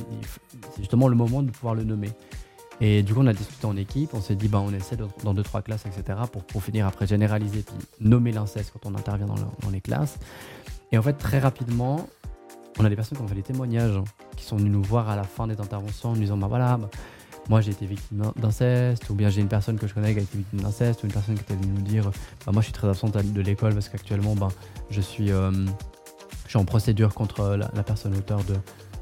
c'est 0.74 0.78
justement 0.82 1.08
le 1.08 1.16
moment 1.16 1.42
de 1.42 1.50
pouvoir 1.50 1.74
le 1.74 1.82
nommer. 1.82 2.10
Et 2.80 3.02
du 3.02 3.14
coup, 3.14 3.20
on 3.22 3.26
a 3.26 3.32
discuté 3.32 3.66
en 3.66 3.74
équipe, 3.76 4.10
on 4.12 4.20
s'est 4.20 4.34
dit, 4.36 4.48
bah, 4.48 4.60
on 4.60 4.70
essaie 4.72 4.96
de- 4.96 5.08
dans 5.24 5.32
deux, 5.32 5.42
trois 5.42 5.62
classes, 5.62 5.86
etc., 5.86 6.18
pour, 6.30 6.44
pour 6.44 6.62
finir 6.62 6.86
après 6.86 7.06
généraliser, 7.06 7.62
puis 7.62 7.74
nommer 8.00 8.32
l'inceste 8.32 8.70
quand 8.74 8.88
on 8.88 8.94
intervient 8.94 9.24
dans, 9.26 9.34
le- 9.34 9.40
dans 9.62 9.70
les 9.70 9.80
classes. 9.80 10.18
Et 10.92 10.98
en 10.98 11.02
fait, 11.02 11.14
très 11.14 11.38
rapidement, 11.38 12.06
on 12.78 12.84
a 12.84 12.88
des 12.88 12.96
personnes 12.96 13.18
qui 13.18 13.24
ont 13.24 13.28
fait 13.28 13.34
des 13.34 13.42
témoignages, 13.42 14.00
qui 14.36 14.44
sont 14.44 14.56
venues 14.56 14.70
nous 14.70 14.82
voir 14.82 15.08
à 15.08 15.16
la 15.16 15.24
fin 15.24 15.46
des 15.46 15.60
interventions 15.60 16.10
en 16.10 16.12
nous 16.14 16.20
disant, 16.20 16.36
bah 16.36 16.46
voilà, 16.48 16.76
bah, 16.76 16.88
moi 17.48 17.60
j'ai 17.60 17.70
été 17.70 17.86
victime 17.86 18.18
d'in- 18.18 18.32
d'inceste, 18.36 19.08
ou 19.10 19.14
bien 19.14 19.30
j'ai 19.30 19.40
une 19.40 19.48
personne 19.48 19.78
que 19.78 19.86
je 19.86 19.94
connais 19.94 20.12
qui 20.12 20.20
a 20.20 20.22
été 20.22 20.36
victime 20.38 20.60
d'inceste, 20.60 21.02
ou 21.02 21.06
une 21.06 21.12
personne 21.12 21.34
qui 21.36 21.42
était 21.42 21.54
venue 21.54 21.72
nous 21.72 21.82
dire, 21.82 22.10
bah, 22.44 22.52
moi 22.52 22.60
je 22.60 22.66
suis 22.66 22.72
très 22.72 22.88
absente 22.88 23.16
de 23.16 23.40
l'école 23.40 23.74
parce 23.74 23.88
qu'actuellement, 23.88 24.34
je 24.90 25.00
suis... 25.00 25.30
euh, 25.32 25.50
je 26.44 26.50
suis 26.50 26.58
en 26.58 26.64
procédure 26.64 27.12
contre 27.12 27.56
la, 27.56 27.82
personne 27.82 28.16
auteur 28.16 28.40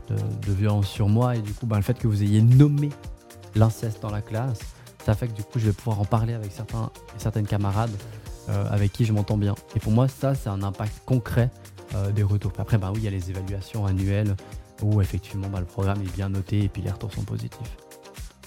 de 0.08 0.52
violence 0.52 0.88
sur 0.88 1.10
moi. 1.10 1.36
Et 1.36 1.40
du 1.40 1.52
coup 1.52 1.66
ben, 1.66 1.76
le 1.76 1.82
fait 1.82 1.98
que 1.98 2.08
vous 2.08 2.22
ayez 2.22 2.40
nommé 2.40 2.88
l'inceste 3.54 4.00
dans 4.00 4.10
la 4.10 4.22
classe 4.22 4.60
ça 5.04 5.14
fait 5.14 5.28
que 5.28 5.34
du 5.34 5.42
coup 5.42 5.58
je 5.58 5.66
vais 5.66 5.72
pouvoir 5.72 6.00
en 6.00 6.04
parler 6.06 6.32
avec 6.32 6.50
certains, 6.52 6.90
certaines 7.18 7.46
camarades 7.46 7.90
euh, 8.48 8.66
avec 8.70 8.92
qui 8.92 9.04
je 9.04 9.12
m'entends 9.12 9.36
bien. 9.36 9.54
Et 9.76 9.80
pour 9.80 9.92
moi 9.92 10.08
ça 10.08 10.34
c'est 10.34 10.48
un 10.48 10.62
impact 10.62 11.02
concret 11.04 11.50
euh, 11.94 12.10
des 12.12 12.22
retours 12.22 12.52
après 12.58 12.78
ben 12.78 12.90
oui 12.92 12.98
il 13.00 13.04
y 13.04 13.08
a 13.08 13.10
les 13.10 13.30
évaluations 13.30 13.86
annuelles 13.86 14.36
où 14.82 15.00
effectivement 15.00 15.48
ben, 15.48 15.60
le 15.60 15.66
programme 15.66 16.00
est 16.02 16.12
bien 16.14 16.28
noté 16.28 16.62
et 16.64 16.68
puis 16.68 16.82
les 16.82 16.90
retours 16.90 17.12
sont 17.12 17.22
positifs 17.24 17.76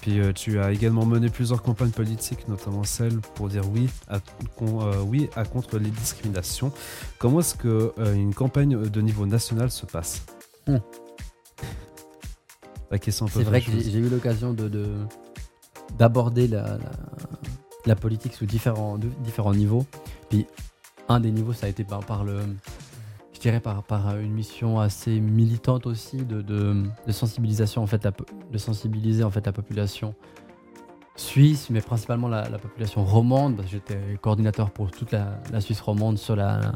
Puis 0.02 0.20
euh, 0.20 0.32
tu 0.32 0.60
as 0.60 0.70
également 0.72 1.04
mené 1.06 1.28
plusieurs 1.28 1.62
campagnes 1.62 1.90
politiques, 1.90 2.46
notamment 2.48 2.84
celle 2.84 3.18
pour 3.34 3.48
dire 3.48 3.64
oui 3.74 3.88
à, 4.08 4.20
con- 4.56 4.82
euh, 4.82 5.02
oui 5.02 5.28
à 5.34 5.44
contre 5.44 5.78
les 5.78 5.90
discriminations. 5.90 6.70
Comment 7.18 7.40
est-ce 7.40 7.54
que 7.56 7.92
euh, 7.98 8.14
une 8.14 8.32
campagne 8.34 8.76
de 8.88 9.00
niveau 9.00 9.26
national 9.26 9.70
se 9.70 9.86
passe? 9.86 10.22
Hmm. 10.68 10.78
La 12.90 12.98
question 12.98 13.26
C'est 13.26 13.42
vrai 13.42 13.60
que 13.60 13.70
j'ai 13.72 13.98
eu 13.98 14.08
l'occasion 14.08 14.52
de 14.54 14.68
de- 14.68 14.94
d'aborder 15.98 16.46
la, 16.48 16.62
la- 16.62 16.78
la 17.86 17.96
politique 17.96 18.34
sous 18.34 18.46
différents, 18.46 18.98
de- 18.98 19.10
différents 19.24 19.54
niveaux. 19.54 19.84
Puis 20.30 20.46
un 21.08 21.20
des 21.20 21.30
niveaux, 21.30 21.52
ça 21.54 21.66
a 21.66 21.68
été 21.70 21.84
par, 21.84 22.00
par 22.00 22.22
le, 22.24 22.40
je 23.38 23.42
dirais 23.42 23.60
par, 23.60 23.84
par 23.84 24.18
une 24.18 24.32
mission 24.32 24.80
assez 24.80 25.20
militante 25.20 25.86
aussi 25.86 26.16
de, 26.16 26.42
de, 26.42 26.82
sensibilisation 27.12 27.84
en 27.84 27.86
fait, 27.86 28.08
de 28.50 28.58
sensibiliser 28.58 29.22
en 29.22 29.30
fait 29.30 29.46
la 29.46 29.52
population 29.52 30.16
suisse, 31.14 31.70
mais 31.70 31.80
principalement 31.80 32.26
la, 32.26 32.48
la 32.48 32.58
population 32.58 33.04
romande, 33.04 33.62
j'étais 33.70 33.96
coordinateur 34.20 34.72
pour 34.72 34.90
toute 34.90 35.12
la, 35.12 35.60
Suisse 35.60 35.80
romande 35.80 36.18
sur 36.18 36.34
la, 36.34 36.72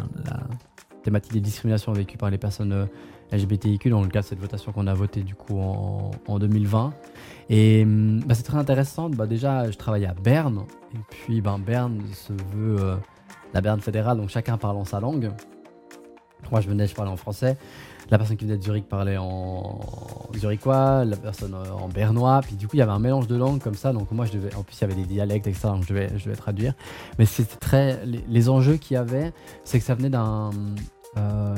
thématique 1.03 1.33
des 1.33 1.41
discriminations 1.41 1.93
vécues 1.93 2.17
par 2.17 2.31
les 2.31 2.39
personnes 2.39 2.73
euh, 2.73 2.87
LGBTIQ 3.33 3.91
dans 3.91 4.03
le 4.03 4.09
cadre 4.09 4.25
de 4.25 4.29
cette 4.29 4.39
votation 4.39 4.71
qu'on 4.71 4.87
a 4.87 4.95
votée 4.95 5.25
du 5.25 5.35
coup 5.35 5.59
en, 5.59 6.13
en 6.29 6.39
2020. 6.39 6.95
Et 7.51 7.83
hum, 7.83 8.21
bah, 8.21 8.37
c'est 8.37 8.45
très 8.45 8.57
intéressant. 8.59 9.11
Bah, 9.11 9.27
déjà, 9.27 9.69
je 9.69 9.77
travaillais 9.77 10.07
à 10.07 10.15
Berne. 10.15 10.65
Et 10.95 10.99
puis, 11.11 11.41
ben, 11.41 11.59
Berne 11.59 12.01
se 12.13 12.33
veut 12.33 12.77
euh, 12.79 12.97
la 13.53 13.61
Berne 13.61 13.81
fédérale, 13.81 14.19
donc 14.19 14.29
chacun 14.29 14.59
parle 14.59 14.77
en 14.77 14.85
sa 14.85 15.01
langue. 15.01 15.33
Moi, 16.51 16.61
je 16.61 16.69
venais, 16.69 16.87
je 16.87 16.95
parlais 16.95 17.11
en 17.11 17.17
français. 17.17 17.57
La 18.11 18.19
personne 18.19 18.37
qui 18.37 18.45
venait 18.45 18.59
de 18.59 18.63
Zurich 18.63 18.87
parlait 18.89 19.17
en 19.17 19.81
zurichois, 20.37 21.05
la 21.05 21.17
personne 21.17 21.55
euh, 21.55 21.73
en 21.73 21.89
bernois. 21.89 22.43
Puis 22.43 22.57
du 22.57 22.69
coup, 22.69 22.77
il 22.77 22.81
y 22.81 22.83
avait 22.83 22.93
un 22.93 22.99
mélange 22.99 23.27
de 23.27 23.37
langues 23.37 23.61
comme 23.61 23.75
ça. 23.75 23.93
Donc 23.93 24.11
moi, 24.11 24.27
je 24.27 24.33
devais, 24.33 24.55
en 24.55 24.63
plus, 24.63 24.77
il 24.77 24.81
y 24.83 24.85
avait 24.85 24.95
des 24.95 25.07
dialectes, 25.07 25.47
etc. 25.47 25.69
Donc 25.69 25.85
je 25.85 25.89
devais, 25.89 26.11
je 26.19 26.25
devais 26.25 26.37
traduire. 26.37 26.75
Mais 27.19 27.25
c'était 27.25 27.57
très, 27.57 28.05
les, 28.05 28.49
enjeux 28.49 28.77
qu'il 28.77 28.97
y 28.97 28.99
avait, 28.99 29.33
c'est 29.65 29.79
que 29.79 29.85
ça 29.85 29.95
venait 29.95 30.11
d'un, 30.11 30.51
euh, 31.17 31.55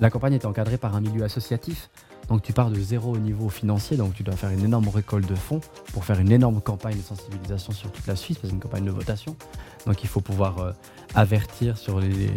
la 0.00 0.10
campagne 0.10 0.34
était 0.34 0.46
encadrée 0.46 0.78
par 0.78 0.94
un 0.96 1.00
milieu 1.00 1.24
associatif. 1.24 1.90
Donc 2.32 2.40
tu 2.40 2.54
pars 2.54 2.70
de 2.70 2.80
zéro 2.80 3.12
au 3.12 3.18
niveau 3.18 3.50
financier, 3.50 3.98
donc 3.98 4.14
tu 4.14 4.22
dois 4.22 4.36
faire 4.36 4.48
une 4.48 4.64
énorme 4.64 4.88
récolte 4.88 5.28
de 5.28 5.34
fonds 5.34 5.60
pour 5.92 6.06
faire 6.06 6.18
une 6.18 6.32
énorme 6.32 6.62
campagne 6.62 6.96
de 6.96 7.02
sensibilisation 7.02 7.74
sur 7.74 7.92
toute 7.92 8.06
la 8.06 8.16
Suisse, 8.16 8.38
parce 8.38 8.50
une 8.50 8.58
campagne 8.58 8.86
de 8.86 8.90
votation. 8.90 9.36
Donc 9.84 10.02
il 10.02 10.08
faut 10.08 10.22
pouvoir 10.22 10.58
euh, 10.58 10.72
avertir 11.14 11.76
sur 11.76 12.00
les, 12.00 12.30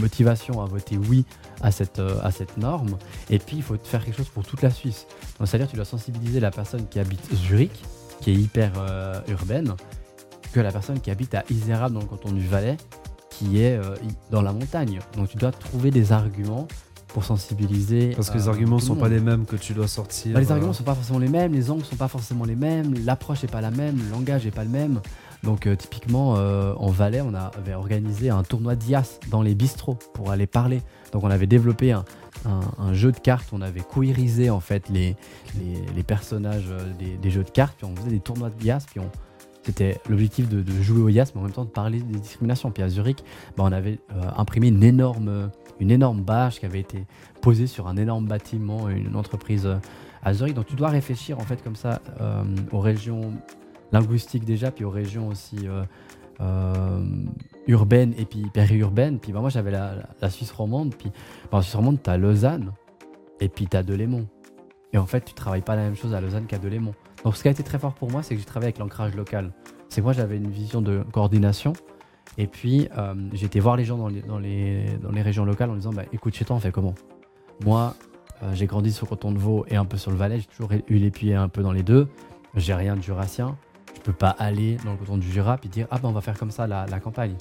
motivations 0.00 0.60
à 0.60 0.64
voter 0.64 0.96
oui 0.96 1.24
à 1.62 1.70
cette, 1.70 2.00
euh, 2.00 2.18
norme. 2.56 2.98
Et 3.30 3.38
puis 3.38 3.58
il 3.58 3.62
faut 3.62 3.76
faire 3.84 4.04
quelque 4.04 4.16
chose 4.16 4.30
pour 4.30 4.44
toute 4.44 4.62
la 4.62 4.70
Suisse. 4.70 5.06
Donc 5.38 5.46
c'est-à-dire 5.46 5.68
tu 5.68 5.76
dois 5.76 5.84
sensibiliser 5.84 6.40
la 6.40 6.50
personne 6.50 6.84
qui 6.88 6.98
habite 6.98 7.32
Zurich, 7.36 7.84
qui 8.20 8.32
est 8.32 8.34
hyper 8.34 8.72
euh, 8.78 9.20
urbaine, 9.28 9.76
que 10.52 10.58
la 10.58 10.72
personne 10.72 10.98
qui 10.98 11.12
habite 11.12 11.36
à 11.36 11.44
Isérable 11.50 11.94
dans 11.94 12.00
le 12.00 12.06
canton 12.06 12.32
du 12.32 12.48
Valais, 12.48 12.78
qui 13.30 13.60
est 13.60 13.78
dans 14.32 14.42
la 14.42 14.52
montagne. 14.52 14.98
Donc 15.16 15.28
tu 15.28 15.36
dois 15.36 15.52
trouver 15.52 15.92
des 15.92 16.10
arguments 16.10 16.66
pour 17.14 17.24
sensibiliser. 17.24 18.10
Parce 18.14 18.28
que 18.28 18.36
les 18.36 18.48
euh, 18.48 18.50
arguments 18.50 18.76
le 18.76 18.82
sont 18.82 18.96
pas 18.96 19.08
les 19.08 19.20
mêmes 19.20 19.46
que 19.46 19.56
tu 19.56 19.72
dois 19.72 19.88
sortir. 19.88 20.34
Bah, 20.34 20.40
les 20.40 20.50
euh, 20.50 20.54
arguments 20.54 20.72
sont 20.74 20.82
pas 20.84 20.94
forcément 20.94 21.18
les 21.20 21.28
mêmes, 21.28 21.52
les 21.54 21.70
angles 21.70 21.84
sont 21.84 21.96
pas 21.96 22.08
forcément 22.08 22.44
les 22.44 22.56
mêmes, 22.56 22.92
l'approche 23.06 23.44
est 23.44 23.50
pas 23.50 23.60
la 23.62 23.70
même, 23.70 23.96
le 23.96 24.10
langage 24.10 24.44
est 24.46 24.50
pas 24.50 24.64
le 24.64 24.70
même. 24.70 25.00
Donc 25.44 25.66
euh, 25.66 25.76
typiquement 25.76 26.34
euh, 26.36 26.74
en 26.76 26.90
Valais, 26.90 27.20
on 27.22 27.32
avait 27.34 27.74
organisé 27.74 28.30
un 28.30 28.42
tournoi 28.42 28.74
d'IAS 28.76 29.20
dans 29.30 29.42
les 29.42 29.54
bistrots 29.54 29.98
pour 30.12 30.30
aller 30.30 30.46
parler. 30.46 30.82
Donc 31.12 31.22
on 31.22 31.30
avait 31.30 31.46
développé 31.46 31.92
un, 31.92 32.04
un- 32.46 32.60
un 32.78 32.92
jeu 32.94 33.12
de 33.12 33.18
cartes, 33.18 33.48
on 33.52 33.60
avait 33.62 33.82
queerisé 33.82 34.50
en 34.50 34.60
fait 34.60 34.88
les, 34.88 35.14
les, 35.58 35.76
les 35.94 36.02
personnages 36.02 36.66
euh, 36.68 36.92
des, 36.98 37.16
des 37.16 37.30
jeux 37.30 37.44
de 37.44 37.50
cartes, 37.50 37.74
puis 37.76 37.86
on 37.86 37.94
faisait 37.94 38.10
des 38.10 38.20
tournois 38.20 38.50
d'IAS, 38.50 38.84
puis 38.90 39.00
on 39.00 39.08
c'était 39.66 39.98
l'objectif 40.10 40.46
de, 40.50 40.60
de 40.60 40.82
jouer 40.82 41.00
au 41.00 41.08
IAS, 41.08 41.28
mais 41.34 41.40
en 41.40 41.44
même 41.44 41.52
temps 41.52 41.64
de 41.64 41.70
parler 41.70 41.98
des 41.98 42.18
discriminations. 42.18 42.70
Puis 42.70 42.82
à 42.82 42.90
Zurich, 42.90 43.24
bah, 43.56 43.64
on 43.66 43.72
avait 43.72 43.98
euh, 44.14 44.20
imprimé 44.36 44.68
une 44.68 44.82
énorme, 44.84 45.48
une 45.80 45.90
énorme 45.90 46.20
bâche 46.22 46.60
qui 46.60 46.66
avait 46.66 46.80
été 46.80 47.06
posée 47.40 47.66
sur 47.66 47.86
un 47.88 47.96
énorme 47.96 48.26
bâtiment, 48.26 48.88
une 48.88 49.16
entreprise 49.16 49.66
euh, 49.66 49.76
à. 50.22 50.32
Donc 50.32 50.66
tu 50.66 50.76
dois 50.76 50.88
réfléchir 50.88 51.38
en 51.38 51.42
fait 51.44 51.62
comme 51.62 51.76
ça 51.76 52.00
euh, 52.20 52.44
aux 52.72 52.80
régions 52.80 53.32
linguistiques 53.92 54.44
déjà, 54.44 54.70
puis 54.70 54.84
aux 54.84 54.90
régions 54.90 55.28
aussi 55.28 55.68
euh, 56.40 57.04
urbaines 57.66 58.14
et 58.18 58.24
puis 58.24 58.48
périurbaines. 58.52 59.18
Puis 59.18 59.32
bah, 59.32 59.40
moi 59.40 59.50
j'avais 59.50 59.70
la, 59.70 59.94
la- 59.94 60.08
la 60.20 60.30
Suisse 60.30 60.52
romande, 60.52 60.94
puis 60.94 61.10
bah, 61.50 61.58
en 61.58 61.62
Suisse 61.62 61.74
romande 61.74 62.02
tu 62.02 62.10
as 62.10 62.16
Lausanne 62.16 62.72
et 63.40 63.48
puis 63.48 63.66
tu 63.66 63.76
as 63.76 63.82
Delémont. 63.82 64.26
Et 64.92 64.98
en 64.98 65.06
fait 65.06 65.24
tu 65.24 65.34
travailles 65.34 65.62
pas 65.62 65.76
la 65.76 65.82
même 65.82 65.96
chose 65.96 66.14
à 66.14 66.20
Lausanne 66.20 66.46
qu'à 66.46 66.58
Delémont. 66.58 66.94
Donc 67.24 67.36
ce 67.36 67.42
qui 67.42 67.48
a 67.48 67.50
été 67.50 67.62
très 67.62 67.78
fort 67.78 67.94
pour 67.94 68.10
moi, 68.10 68.22
c'est 68.22 68.34
que 68.34 68.40
j'ai 68.40 68.46
travaillé 68.46 68.66
avec 68.68 68.78
l'ancrage 68.78 69.14
local. 69.14 69.52
C'est 69.88 70.00
que 70.00 70.04
moi 70.04 70.12
j'avais 70.12 70.36
une 70.36 70.50
vision 70.50 70.82
de 70.82 71.04
coordination. 71.12 71.72
Et 72.38 72.46
puis 72.46 72.88
euh, 72.96 73.14
j'ai 73.32 73.46
été 73.46 73.60
voir 73.60 73.76
les 73.76 73.84
gens 73.84 73.96
dans 73.96 74.08
les, 74.08 74.22
dans, 74.22 74.38
les, 74.38 74.86
dans 75.02 75.10
les 75.10 75.22
régions 75.22 75.44
locales 75.44 75.70
en 75.70 75.76
disant 75.76 75.92
bah, 75.92 76.02
écoute, 76.12 76.34
chez 76.34 76.44
toi 76.44 76.56
on 76.56 76.60
fait 76.60 76.72
comment 76.72 76.94
Moi, 77.64 77.94
euh, 78.42 78.54
j'ai 78.54 78.66
grandi 78.66 78.92
sur 78.92 79.06
le 79.06 79.10
canton 79.10 79.32
de 79.32 79.38
Vaud 79.38 79.64
et 79.68 79.76
un 79.76 79.84
peu 79.84 79.96
sur 79.96 80.10
le 80.10 80.16
Valais, 80.16 80.40
j'ai 80.40 80.46
toujours 80.46 80.72
eu 80.72 80.96
les 80.96 81.10
pieds 81.10 81.34
un 81.34 81.48
peu 81.48 81.62
dans 81.62 81.72
les 81.72 81.82
deux. 81.82 82.08
J'ai 82.56 82.74
rien 82.74 82.96
de 82.96 83.02
jurassien. 83.02 83.56
Je 83.94 84.00
peux 84.00 84.12
pas 84.12 84.30
aller 84.30 84.76
dans 84.84 84.92
le 84.92 84.98
canton 84.98 85.18
du 85.18 85.30
Jura 85.30 85.56
puis 85.56 85.68
dire 85.68 85.86
ah 85.90 85.98
ben 85.98 86.08
on 86.08 86.12
va 86.12 86.20
faire 86.20 86.38
comme 86.38 86.50
ça 86.50 86.66
la, 86.66 86.86
campagne. 87.00 87.36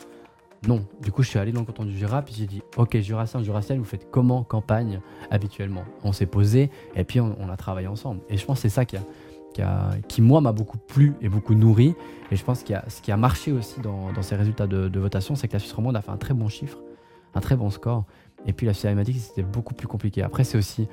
Non, 0.67 0.85
du 1.01 1.11
coup 1.11 1.23
je 1.23 1.29
suis 1.29 1.39
allé 1.39 1.51
dans 1.51 1.61
le 1.61 1.65
canton 1.65 1.83
du 1.83 1.97
Jura 1.97 2.21
puis 2.21 2.35
j'ai 2.37 2.45
dit 2.45 2.61
ok 2.77 2.97
jurassien, 2.99 3.43
jurassienne, 3.43 3.79
vous 3.79 3.85
faites 3.85 4.09
comment 4.11 4.43
campagne 4.43 5.01
habituellement? 5.29 5.83
On 6.03 6.13
s'est 6.13 6.25
posé 6.25 6.69
et 6.95 7.03
puis 7.03 7.19
on, 7.19 7.35
on 7.39 7.49
a 7.49 7.57
travaillé 7.57 7.87
ensemble. 7.87 8.21
Et 8.29 8.37
je 8.37 8.45
pense 8.45 8.59
que 8.59 8.61
c'est 8.61 8.69
ça 8.69 8.85
qui 8.85 8.95
a, 8.95 9.01
qui, 9.53 9.61
a- 9.61 9.91
qui, 10.07 10.21
moi 10.21 10.41
m'a 10.41 10.51
beaucoup 10.51 10.77
plu 10.77 11.13
et 11.21 11.29
beaucoup 11.29 11.53
nourri. 11.55 11.95
Et 12.31 12.35
je 12.35 12.43
pense 12.43 12.63
qu'il 12.63 12.73
y 12.73 12.77
a, 12.77 12.83
ce 12.89 13.01
qui 13.01 13.11
a 13.11 13.17
marché 13.17 13.51
aussi 13.51 13.79
dans, 13.81 14.11
dans 14.11 14.21
ces 14.21 14.35
résultats 14.35 14.67
de, 14.67 14.87
de 14.89 14.99
votation, 14.99 15.35
c'est 15.35 15.47
que 15.47 15.53
la 15.53 15.59
Suisse 15.59 15.73
romande 15.73 15.95
a 15.95 16.01
fait 16.01 16.11
un 16.11 16.17
très 16.17 16.33
bon 16.33 16.49
chiffre, 16.49 16.79
un 17.35 17.39
très 17.41 17.55
bon 17.55 17.69
score. 17.69 18.05
Et 18.45 18.53
puis 18.53 18.65
la 18.65 18.73
Suisse 18.73 18.85
alématique, 18.85 19.17
c'était 19.19 19.43
beaucoup 19.43 19.73
plus 19.73 19.87
compliqué. 19.87 20.21
Après, 20.23 20.43
c'est 20.43 20.57
aussi 20.57 20.87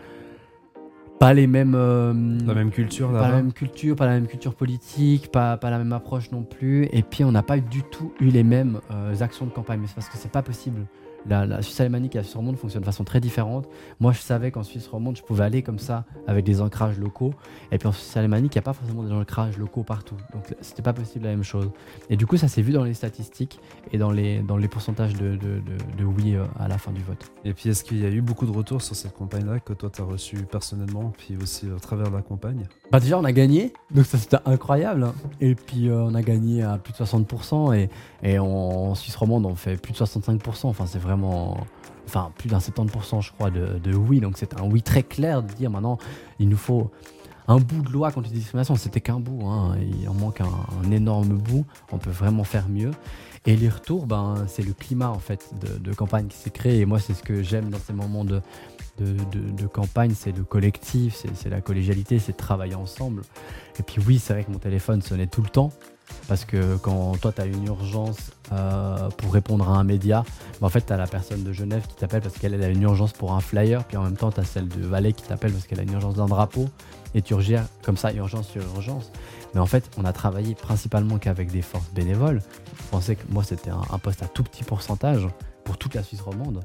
pas 1.19 1.35
les 1.35 1.47
mêmes. 1.47 1.75
euh, 1.75 2.13
La 2.47 2.55
même 2.55 2.71
culture 2.71 3.13
pas 3.13 3.29
la 3.29 3.37
même 3.37 3.53
culture, 3.53 3.95
pas 3.97 4.07
la 4.07 4.13
même 4.13 4.27
culture 4.27 4.55
politique, 4.55 5.31
pas, 5.31 5.57
pas 5.59 5.69
la 5.71 5.79
même 5.79 5.93
approche 5.93 6.31
non 6.31 6.43
plus. 6.43 6.89
Et 6.93 7.03
puis 7.03 7.25
on 7.25 7.33
n'a 7.33 7.43
pas 7.43 7.59
du 7.59 7.83
tout 7.83 8.13
eu 8.21 8.27
les 8.29 8.43
mêmes 8.45 8.81
euh, 8.91 9.15
actions 9.21 9.45
de 9.47 9.51
campagne. 9.51 9.81
Mais 9.81 9.87
c'est 9.87 9.95
parce 9.97 10.09
que 10.09 10.17
c'est 10.17 10.33
pas 10.33 10.43
possible. 10.43 10.87
La, 11.29 11.45
la 11.47 11.61
Suisse 11.63 11.79
alémanique 11.81 12.15
et 12.15 12.19
la 12.19 12.25
Suisse 12.25 12.37
romande 12.37 12.57
fonctionnent 12.57 12.81
de 12.83 12.87
façon 12.87 13.05
très 13.05 13.21
différente. 13.21 13.69
Moi, 14.01 14.13
je 14.13 14.21
savais 14.21 14.51
qu'en 14.51 14.63
Suisse 14.63 14.87
romande, 14.89 15.17
je 15.17 15.23
pouvais 15.23 15.45
aller 15.45 15.63
comme 15.63 15.79
ça 15.79 16.05
avec 16.27 16.45
des 16.45 16.61
ancrages 16.61 16.99
locaux. 16.99 17.35
Et 17.73 17.79
puis 17.79 17.89
en 17.89 17.93
Suisse 17.93 18.17
alémanique, 18.17 18.55
il 18.55 18.59
n'y 18.59 18.61
a 18.61 18.63
pas 18.63 18.73
forcément 18.73 19.03
des 19.03 19.13
ancrages 19.13 19.59
locaux 19.59 19.83
partout. 19.83 20.17
Donc 20.33 20.45
c'était 20.61 20.83
pas 20.83 20.93
possible 20.93 21.25
la 21.25 21.31
même 21.31 21.43
chose. 21.45 21.71
Et 22.09 22.17
du 22.17 22.27
coup, 22.27 22.37
ça 22.37 22.49
s'est 22.49 22.63
vu 22.63 22.73
dans 22.73 22.85
les 22.85 22.95
statistiques 22.95 23.61
et 23.93 23.99
dans 23.99 24.11
les, 24.11 24.41
dans 24.41 24.57
les 24.57 24.69
pourcentages 24.69 25.15
de, 25.15 25.31
de, 25.37 25.37
de- 25.37 25.97
de 25.99 26.05
oui 26.05 26.35
euh, 26.37 26.45
à 26.59 26.69
la 26.69 26.79
fin 26.79 26.91
du 26.93 27.03
vote. 27.03 27.31
Et 27.45 27.53
puis, 27.53 27.69
est-ce 27.71 27.85
qu'il 27.85 28.01
y 28.01 28.07
a 28.07 28.11
eu 28.11 28.23
beaucoup 28.23 28.47
de 28.47 28.53
retours 28.53 28.81
sur 28.83 28.97
cette 28.97 29.15
campagne-là 29.15 29.61
que 29.61 29.73
toi, 29.73 29.91
tu 29.93 30.01
as 30.01 30.05
reçu 30.05 30.37
personnellement, 30.51 31.13
puis 31.17 31.37
aussi 31.41 31.69
au 31.71 31.79
travers 31.79 32.11
de 32.11 32.17
la 32.17 32.23
campagne? 32.23 32.67
Bah 32.93 32.99
déjà 32.99 33.19
on 33.21 33.25
a 33.25 33.31
gagné, 33.33 33.73
donc 33.93 34.05
ça 34.07 34.19
c'était 34.19 34.39
incroyable. 34.47 35.05
hein. 35.05 35.15
Et 35.41 35.55
puis 35.55 35.89
euh, 35.89 36.03
on 36.03 36.15
a 36.17 36.23
gagné 36.23 36.65
à 36.65 36.77
plus 36.77 36.93
de 36.93 36.99
60% 36.99 37.73
et, 37.77 37.89
et 38.25 38.39
en, 38.41 38.47
en 38.47 38.95
Suisse 38.97 39.15
romande 39.15 39.47
on 39.47 39.55
fait 39.55 39.77
plus 39.77 39.93
de 39.93 39.99
65%. 39.99 40.67
Enfin 40.67 40.87
c'est 40.87 40.99
vraiment, 41.11 41.67
enfin 42.07 42.31
plus 42.39 42.49
d'un 42.49 42.59
70% 42.59 43.23
je 43.23 43.33
crois 43.33 43.51
de, 43.51 43.95
oui. 43.95 44.21
Donc 44.21 44.35
c'est 44.37 44.59
un 44.59 44.65
oui 44.65 44.83
très 44.83 45.03
clair 45.03 45.43
de 45.43 45.53
dire 45.53 45.71
maintenant 45.71 45.99
il 46.39 46.49
nous 46.49 46.57
faut 46.57 46.91
un 47.49 47.59
bout 47.59 47.83
de 47.83 47.91
loi 47.91 48.13
contre 48.13 48.29
les 48.29 48.37
discriminations. 48.37 48.77
C'était 48.77 49.01
qu'un 49.01 49.19
bout, 49.19 49.45
hein. 49.47 49.77
il 49.81 50.09
en 50.09 50.15
manque 50.15 50.41
un, 50.41 50.91
énorme 50.93 51.37
bout. 51.37 51.67
On 51.91 51.99
peut 51.99 52.11
vraiment 52.11 52.45
faire 52.45 52.69
mieux. 52.69 52.93
Et 53.45 53.57
les 53.57 53.69
retours, 53.69 54.07
ben, 54.07 54.45
c'est 54.47 54.63
le 54.63 54.73
climat 54.73 55.11
en 55.11 55.19
fait 55.19 55.51
de, 55.81 55.93
campagne 55.93 56.29
qui 56.29 56.37
s'est 56.37 56.51
créé. 56.51 56.79
Et 56.81 56.85
moi, 56.87 57.01
c'est 57.01 57.15
ce 57.15 57.23
que 57.23 57.43
j'aime 57.43 57.71
dans 57.71 57.79
ces 57.79 57.93
moments 57.93 58.25
de, 58.25 58.41
de, 58.99 59.15
de- 59.33 59.67
campagne, 59.67 60.13
c'est 60.15 60.37
le 60.37 60.45
collectif, 60.45 61.25
c'est 61.35 61.49
la 61.49 61.61
collégialité, 61.61 62.19
c'est 62.19 62.37
travailler 62.37 62.75
ensemble. 62.75 63.23
Et 63.79 63.83
puis 63.83 64.01
oui, 64.07 64.19
c'est 64.19 64.35
vrai 64.35 64.45
que 64.45 64.51
mon 64.51 64.59
téléphone 64.59 65.03
sonnait 65.03 65.27
tout 65.27 65.43
le 65.43 65.49
temps. 65.49 65.73
Parce 66.29 66.45
que 66.45 66.77
quand 66.77 67.17
toi, 67.21 67.33
tu 67.33 67.41
as 67.41 67.47
une 67.47 67.67
urgence 67.67 68.33
euh, 68.53 69.09
pour 69.11 69.33
répondre 69.33 69.69
à 69.69 69.73
un 69.73 69.85
média, 69.85 70.25
ben, 70.61 70.67
en 70.67 70.71
fait, 70.71 70.87
tu 70.87 70.93
as 70.93 70.97
la 70.97 71.07
personne 71.07 71.43
de 71.43 71.53
Genève 71.53 71.87
qui 71.89 71.97
t'appelle 71.97 72.23
parce 72.23 72.39
qu'elle 72.39 72.55
elle 72.55 72.63
a 72.63 72.69
une 72.69 72.83
urgence 72.83 73.13
pour 73.13 73.33
un 73.33 73.41
flyer. 73.41 73.85
Puis 73.85 73.97
en 73.97 74.03
même 74.03 74.17
temps, 74.17 74.31
tu 74.31 74.41
as 74.41 74.45
celle 74.45 74.69
de 74.69 74.87
Valais 74.87 75.13
qui 75.13 75.25
t'appelle 75.25 75.53
parce 75.53 75.67
qu'elle 75.67 75.81
a 75.81 75.83
une 75.83 75.93
urgence 75.93 76.15
d'un 76.15 76.27
drapeau. 76.27 76.69
Et 77.15 77.23
tu 77.23 77.41
gères 77.41 77.67
comme 77.83 77.97
ça, 77.97 78.13
urgence 78.13 78.49
sur 78.49 78.63
urgence. 78.63 79.11
Mais 79.55 79.61
en 79.61 79.67
fait, 79.67 79.91
on 79.97 80.05
a 80.05 80.13
travaillé 80.13 80.55
principalement 80.55 81.19
qu'avavec 81.19 81.51
des 81.51 81.63
forces 81.63 81.91
bénévoles. 81.93 82.41
Je 82.77 82.89
pensais 82.91 83.17
que 83.17 83.25
moi, 83.29 83.43
c'était 83.43 83.71
un, 83.71 83.99
poste 83.99 84.23
à 84.23 84.27
tout 84.27 84.45
petit 84.45 84.65
pourcentage 84.65 85.27
pour 85.65 85.77
toute 85.77 85.95
la 85.95 86.03
Suisse 86.03 86.21
romande. 86.21 86.63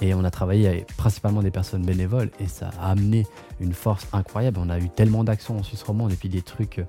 Et 0.00 0.14
on 0.14 0.22
a 0.24 0.30
travaillé 0.30 0.68
avec 0.68 0.86
principalement 0.96 1.42
des 1.42 1.50
personnes 1.50 1.84
bénévoles 1.84 2.30
et 2.38 2.46
ça 2.46 2.70
a 2.80 2.90
amené 2.90 3.26
une 3.60 3.72
force 3.72 4.06
incroyable. 4.12 4.60
On 4.62 4.70
a 4.70 4.78
eu 4.78 4.88
tellement 4.88 5.24
d'actions 5.24 5.58
en 5.58 5.62
Suisse 5.62 5.82
romande 5.82 6.12
et 6.12 6.16
puis 6.16 6.28
des 6.28 6.42
trucs 6.42 6.80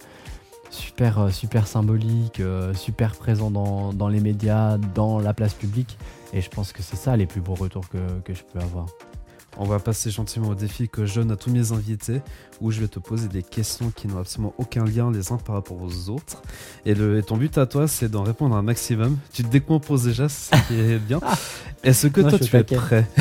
super, 0.69 1.19
euh, 1.19 1.29
super 1.29 1.67
symboliques, 1.67 2.39
euh, 2.39 2.73
super 2.73 3.15
présents 3.15 3.51
dans, 3.51 3.93
dans 3.93 4.07
les 4.07 4.19
médias, 4.19 4.77
dans 4.77 5.19
la 5.19 5.33
place 5.33 5.53
publique. 5.53 5.97
Et 6.33 6.41
je 6.41 6.49
pense 6.49 6.71
que 6.73 6.81
c'est 6.81 6.95
ça 6.95 7.17
les 7.17 7.25
plus 7.25 7.41
beaux 7.41 7.55
retours 7.55 7.87
que, 7.89 7.97
que 8.23 8.33
je 8.33 8.43
peux 8.43 8.59
avoir. 8.59 8.85
On 9.57 9.65
va 9.65 9.79
passer 9.79 10.09
gentiment 10.11 10.49
au 10.49 10.55
défi 10.55 10.87
que 10.87 11.05
je 11.05 11.15
donne 11.15 11.31
à 11.31 11.35
tous 11.35 11.51
mes 11.51 11.71
invités, 11.73 12.21
où 12.61 12.71
je 12.71 12.79
vais 12.79 12.87
te 12.87 12.99
poser 12.99 13.27
des 13.27 13.43
questions 13.43 13.91
qui 13.93 14.07
n'ont 14.07 14.19
absolument 14.19 14.53
aucun 14.57 14.85
lien 14.85 15.11
les 15.11 15.31
uns 15.33 15.37
par 15.37 15.55
rapport 15.55 15.81
aux 15.81 16.09
autres. 16.09 16.41
Et, 16.85 16.93
le, 16.93 17.17
et 17.17 17.23
ton 17.23 17.35
but 17.35 17.57
à 17.57 17.65
toi, 17.65 17.87
c'est 17.87 18.09
d'en 18.09 18.23
répondre 18.23 18.55
un 18.55 18.61
maximum. 18.61 19.17
Tu 19.33 19.43
te 19.43 19.49
décomposes 19.49 20.03
déjà, 20.03 20.29
ça 20.29 20.57
qui 20.67 20.75
est 20.79 20.99
bien. 20.99 21.19
Est-ce 21.83 22.07
que 22.07 22.21
Non, 22.21 22.29
toi, 22.29 22.39
tu 22.39 22.55
es 22.55 22.63
prêt? 22.63 23.05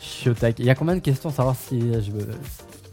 Je 0.00 0.06
suis 0.06 0.30
au 0.30 0.34
taquet. 0.34 0.62
Il 0.62 0.66
y 0.66 0.70
a 0.70 0.74
combien 0.74 0.94
de 0.94 1.00
questions 1.00 1.30
Savoir 1.30 1.54
si 1.56 1.80
je, 1.80 2.10
veux, 2.10 2.26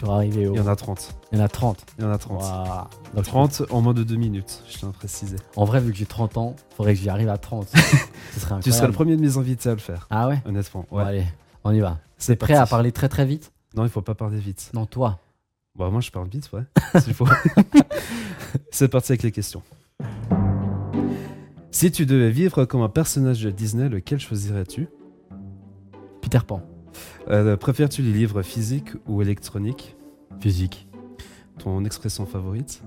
arriver 0.05 0.47
au. 0.47 0.53
Il 0.53 0.57
y 0.57 0.61
en 0.61 0.67
a 0.67 0.75
30. 0.75 1.15
Il 1.31 1.37
y 1.37 1.41
en 1.41 1.45
a 1.45 1.47
30. 1.47 1.85
Il 1.97 2.03
y 2.03 2.07
en 2.07 2.11
a 2.11 2.17
30. 2.17 2.41
Waouh. 2.41 2.87
Donc, 3.15 3.25
30 3.25 3.63
en 3.71 3.81
moins 3.81 3.93
de 3.93 4.03
2 4.03 4.15
minutes, 4.15 4.63
je 4.69 4.77
tiens 4.77 4.89
à 4.89 4.91
préciser. 4.91 5.37
En 5.55 5.65
vrai, 5.65 5.79
vu 5.81 5.91
que 5.91 5.97
j'ai 5.97 6.05
30 6.05 6.37
ans, 6.37 6.55
faudrait 6.75 6.93
que 6.93 6.99
j'y 6.99 7.09
arrive 7.09 7.29
à 7.29 7.37
30. 7.37 7.67
Ce 7.73 7.77
serait 7.77 7.95
incroyable. 8.43 8.63
Tu 8.63 8.71
seras 8.71 8.87
le 8.87 8.93
premier 8.93 9.15
de 9.15 9.21
mes 9.21 9.37
invités 9.37 9.69
à 9.69 9.73
le 9.73 9.79
faire, 9.79 10.07
Ah 10.09 10.27
ouais 10.27 10.41
honnêtement. 10.45 10.85
Bon, 10.89 10.97
Ouais. 10.97 11.03
Allez, 11.03 11.25
on 11.63 11.71
y 11.73 11.79
va. 11.79 11.97
c'est 12.17 12.35
Prêt 12.35 12.53
à 12.55 12.65
parler 12.65 12.91
très 12.91 13.09
très 13.09 13.25
vite 13.25 13.51
Non, 13.75 13.83
il 13.83 13.89
faut 13.89 14.01
pas 14.01 14.15
parler 14.15 14.39
vite. 14.39 14.71
Non, 14.73 14.85
toi. 14.85 15.19
Bah, 15.77 15.89
moi, 15.91 16.01
je 16.01 16.09
parle 16.11 16.27
vite, 16.29 16.49
ouais. 16.53 16.63
s'il 17.01 17.13
faut. 17.13 17.27
c'est 18.71 18.87
parti 18.87 19.11
avec 19.11 19.23
les 19.23 19.31
questions. 19.31 19.61
Si 21.71 21.91
tu 21.91 22.05
devais 22.07 22.31
vivre 22.31 22.65
comme 22.65 22.81
un 22.81 22.89
personnage 22.89 23.43
de 23.43 23.51
Disney, 23.51 23.87
lequel 23.89 24.19
choisirais-tu? 24.19 24.87
Peter 26.21 26.39
Pan. 26.45 26.61
Euh, 27.29 27.57
Préfères-tu 27.57 28.01
les 28.01 28.11
livres 28.11 28.41
physiques 28.41 28.91
ou 29.07 29.21
électroniques? 29.21 29.95
Physique. 30.39 30.87
Ton 31.59 31.83
expression 31.85 32.25
favorite? 32.25 32.81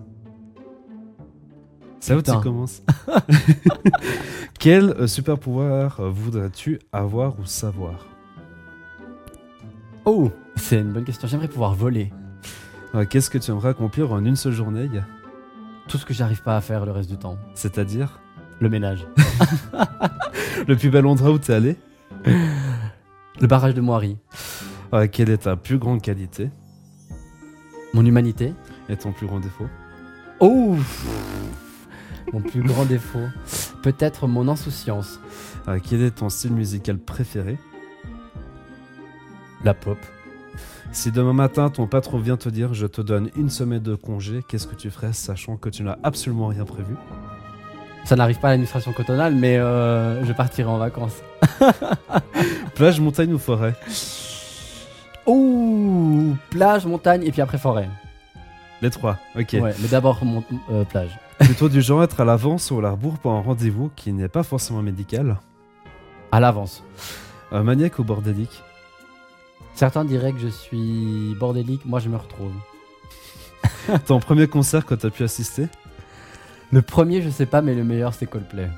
C'est 2.01 2.15
où 2.15 2.23
tu 2.23 2.33
commences 2.41 2.83
Quel 4.59 4.91
euh, 4.91 5.07
super 5.07 5.39
pouvoir 5.39 6.01
euh, 6.01 6.09
voudrais-tu 6.09 6.79
avoir 6.93 7.39
ou 7.39 7.45
savoir? 7.45 8.07
Oh 10.07 10.31
C'est 10.57 10.81
une 10.81 10.93
bonne 10.93 11.05
question. 11.05 11.29
J'aimerais 11.29 11.49
pouvoir 11.49 11.75
voler. 11.75 12.11
Qu'est-ce 13.11 13.31
que 13.31 13.39
tu 13.39 13.51
aimerais 13.53 13.69
accomplir 13.69 14.11
en 14.13 14.25
une 14.25 14.35
seule 14.35 14.53
journée? 14.53 14.89
Tout 15.87 15.99
ce 15.99 16.05
que 16.05 16.13
j'arrive 16.15 16.43
pas 16.43 16.57
à 16.57 16.61
faire 16.61 16.85
le 16.85 16.91
reste 16.91 17.09
du 17.09 17.17
temps. 17.17 17.39
C'est-à-dire? 17.55 18.19
Le 18.59 18.69
ménage. 18.69 19.07
le 20.69 20.77
plus 20.77 20.91
bel 20.91 21.07
endroit 21.07 21.31
où 21.31 21.39
tu 21.39 21.53
es 21.53 21.55
allé? 21.55 21.77
Le 23.39 23.47
barrage 23.47 23.75
de 23.75 23.81
Moiry. 23.81 24.17
Euh, 24.93 25.07
Quelle 25.11 25.31
est 25.31 25.39
ta 25.45 25.57
plus 25.57 25.79
grande 25.79 26.03
qualité 26.03 26.51
Mon 27.95 28.05
humanité. 28.05 28.55
Et 28.89 28.97
ton 28.97 29.13
plus 29.13 29.27
grand 29.27 29.39
défaut 29.41 29.69
Oh 30.41 30.77
Mon 32.33 32.41
plus 32.41 32.63
grand 32.63 32.85
défaut. 32.85 33.29
Peut-être 33.83 34.27
mon 34.27 34.49
insouciance. 34.49 35.21
Euh, 35.69 35.79
Quel 35.83 36.03
est 36.03 36.11
ton 36.13 36.29
style 36.29 36.53
musical 36.53 36.99
préféré 36.99 37.57
La 39.65 39.75
pop. 39.75 39.99
Si 40.93 41.13
demain 41.13 41.33
matin 41.33 41.71
ton 41.71 41.87
patron 41.87 42.19
vient 42.19 42.37
te 42.37 42.49
dire 42.49 42.75
je 42.75 42.87
te 42.87 43.01
donne 43.01 43.31
une 43.37 43.49
semaine 43.49 43.83
de 43.83 43.95
congé, 43.95 44.41
qu'est-ce 44.49 44.67
que 44.67 44.75
tu 44.75 44.91
ferais 44.91 45.13
sachant 45.13 45.57
que 45.57 45.69
tu 45.69 45.85
n'as 45.85 45.97
absolument 46.03 46.49
rien 46.49 46.65
prévu 46.65 46.97
Ça 48.05 48.17
n'arrive 48.17 48.39
pas 48.41 48.49
à 48.49 48.51
l'administration 48.53 48.93
cantonale, 48.93 49.35
mais 49.35 49.57
euh, 49.59 50.25
je 50.25 50.33
partirai 50.33 50.69
en 50.69 50.79
vacances. 50.79 51.23
Plage, 52.75 52.99
montagne 53.01 53.33
ou 53.33 53.39
forêt? 53.39 53.75
Ouh 55.27 56.37
Plage, 56.51 56.87
montagne 56.87 57.23
et 57.25 57.31
puis 57.31 57.41
après 57.41 57.59
forêt. 57.59 57.89
Les 58.83 58.91
trois, 58.91 59.19
ok. 59.39 59.57
Ouais, 59.61 59.75
mais 59.81 59.89
d'abord 59.89 60.25
mon- 60.25 60.43
euh, 60.73 60.85
plage. 60.85 61.19
Plutôt 61.39 61.69
du 61.69 61.83
genre 61.83 62.03
être 62.03 62.21
à 62.21 62.25
l'avance 62.25 62.71
ou 62.71 62.79
à 62.79 62.83
la 62.83 62.91
rebours 62.91 63.19
pour 63.19 63.33
un 63.33 63.41
rendez-vous 63.41 63.91
qui 63.95 64.13
n'est 64.13 64.29
pas 64.29 64.43
forcément 64.43 64.83
médical? 64.83 65.37
À 66.33 66.41
l'avance. 66.41 66.83
Euh, 67.53 67.63
maniaque 67.63 67.99
ou 67.99 68.05
bordélique? 68.05 68.63
Certains 69.75 70.05
diraient 70.05 70.33
que 70.33 70.39
je 70.39 70.49
suis 70.49 71.35
bordélique, 71.39 71.85
moi 71.85 72.01
je 72.01 72.09
me 72.09 72.17
retrouve. 72.17 72.53
Ton 74.07 74.19
premier 74.21 74.47
concert 74.47 74.85
que 74.87 74.95
tu 74.95 75.07
as 75.07 75.11
pu 75.11 75.23
assister? 75.23 75.69
Le 76.73 76.83
premier, 76.83 77.23
je 77.23 77.31
sais 77.31 77.47
pas, 77.47 77.63
mais 77.63 77.75
le 77.75 77.85
meilleur, 77.85 78.15
c'est 78.15 78.27
Coldplay. 78.27 78.69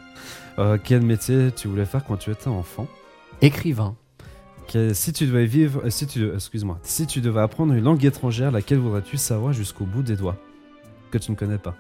Euh, 0.59 0.79
Quel 0.83 1.03
métier 1.03 1.51
tu 1.55 1.69
voulais 1.69 1.85
faire 1.85 2.05
quand 2.05 2.17
tu 2.17 2.31
étais 2.31 2.49
enfant? 2.49 2.87
Écrivain. 3.41 3.97
Si 4.95 5.13
tu 5.13 5.27
devais 5.27 5.45
vivre, 5.45 5.83
euh, 5.85 5.91
si 5.91 6.07
tu, 6.07 6.33
excuse-moi, 6.33 6.79
si 6.83 7.07
tu 7.07 7.21
devais 7.21 7.41
apprendre 7.41 7.75
une 7.75 7.85
langue 7.85 8.03
étrangère, 8.07 8.51
laquelle 8.51 8.79
voudrais-tu 8.79 9.19
savoir 9.19 9.53
jusqu'au 9.53 9.85
bout 9.85 10.03
des 10.03 10.17
doigts? 10.17 10.37
Que 11.11 11.19
tu 11.19 11.31
ne 11.31 11.37
connais 11.37 11.59
pas 11.59 11.75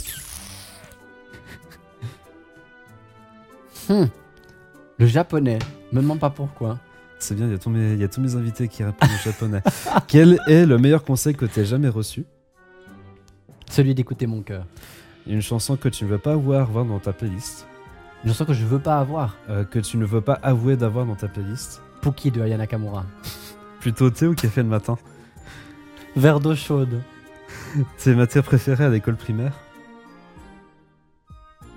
Hmm. 3.90 4.06
Le 4.98 5.06
japonais. 5.06 5.58
Me 5.92 6.00
demande 6.00 6.18
pas 6.18 6.30
pourquoi. 6.30 6.78
C'est 7.18 7.34
bien, 7.34 7.46
il 7.46 7.52
y, 7.52 7.54
a 7.54 7.58
tous 7.58 7.70
mes- 7.70 7.92
il 7.92 8.00
y 8.00 8.04
a 8.04 8.08
tous 8.08 8.20
mes 8.20 8.34
invités 8.36 8.68
qui 8.68 8.82
répondent 8.82 9.08
au 9.10 9.22
japonais. 9.24 9.62
Quel 10.08 10.38
est 10.48 10.66
le 10.66 10.78
meilleur 10.78 11.04
conseil 11.04 11.34
que 11.34 11.46
tu 11.46 11.60
aies 11.60 11.64
jamais 11.66 11.88
reçu? 11.88 12.24
Celui 13.76 13.94
d'écouter 13.94 14.26
mon 14.26 14.40
cœur. 14.40 14.64
Une 15.26 15.42
chanson 15.42 15.76
que 15.76 15.90
tu 15.90 16.04
ne 16.04 16.08
veux 16.08 16.18
pas 16.18 16.32
avoir 16.32 16.66
voir 16.70 16.86
dans 16.86 16.98
ta 16.98 17.12
playlist 17.12 17.66
Une 18.24 18.30
chanson 18.30 18.46
que 18.46 18.54
je 18.54 18.64
veux 18.64 18.78
pas 18.78 18.98
avoir. 18.98 19.36
euh, 19.50 19.64
Que 19.64 19.78
tu 19.80 19.98
ne 19.98 20.06
veux 20.06 20.22
pas 20.22 20.38
avouer 20.42 20.76
d'avoir 20.78 21.04
dans 21.04 21.14
ta 21.14 21.28
playlist 21.28 21.82
Pookie 22.00 22.30
de 22.30 22.40
Aya 22.40 22.56
Nakamura. 22.56 23.04
Plutôt 23.80 24.08
thé 24.08 24.26
ou 24.28 24.34
café 24.34 24.62
le 24.62 24.68
matin? 24.68 24.96
Verre 26.16 26.40
d'eau 26.40 26.54
chaude. 26.54 27.02
Tes 27.98 28.14
matières 28.14 28.44
préférées 28.44 28.84
à 28.84 28.88
l'école 28.88 29.16
primaire? 29.16 29.52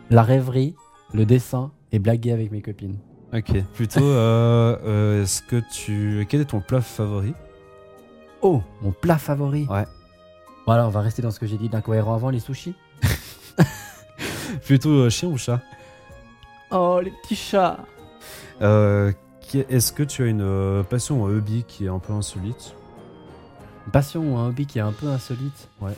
La 0.10 0.24
rêverie, 0.24 0.76
le 1.14 1.26
dessin 1.26 1.72
et 1.92 2.00
blaguer 2.00 2.32
avec 2.32 2.50
mes 2.52 2.62
copines. 2.62 2.98
Ok. 3.34 3.52
Plutôt, 3.74 4.04
euh, 4.06 4.78
euh, 4.86 5.24
est-ce 5.24 5.42
que 5.42 5.62
tu... 5.74 6.26
Quel 6.30 6.40
est 6.42 6.46
ton 6.46 6.62
plat 6.62 6.80
favori? 6.82 7.34
Oh, 8.42 8.62
mon 8.82 8.92
plat 8.94 9.18
favori. 9.18 9.68
Ouais. 9.70 9.86
Voilà, 10.70 10.86
on 10.86 10.92
va 10.92 11.02
rester 11.02 11.24
dans 11.24 11.32
ce 11.32 11.40
que 11.40 11.48
j'ai 11.48 11.58
dit 11.58 11.68
d'incohérent 11.68 12.14
avant, 12.14 12.30
les 12.30 12.40
sushis. 12.40 12.76
Plutôt 14.66 14.92
euh, 14.92 15.10
chien 15.10 15.28
ou 15.28 15.36
chat? 15.36 15.62
Oh, 16.70 17.00
les 17.04 17.10
petits 17.10 17.36
chats. 17.36 17.80
Euh, 18.62 19.12
qui- 19.42 19.62
Est-ce 19.68 19.92
que 19.92 20.04
tu 20.04 20.22
as 20.22 20.28
une 20.28 20.44
euh, 20.44 20.84
passion 20.84 21.24
ou 21.24 21.26
un 21.26 21.36
hobby 21.36 21.64
qui 21.68 21.86
est 21.86 21.90
un 21.90 21.98
peu 21.98 22.14
insolite? 22.14 22.76
Une 23.88 23.92
passion 23.92 24.22
ou 24.32 24.38
un 24.38 24.50
hobby 24.50 24.68
qui 24.68 24.78
est 24.78 24.82
un 24.84 24.92
peu 24.92 25.08
insolite? 25.08 25.70
Ouais. 25.82 25.96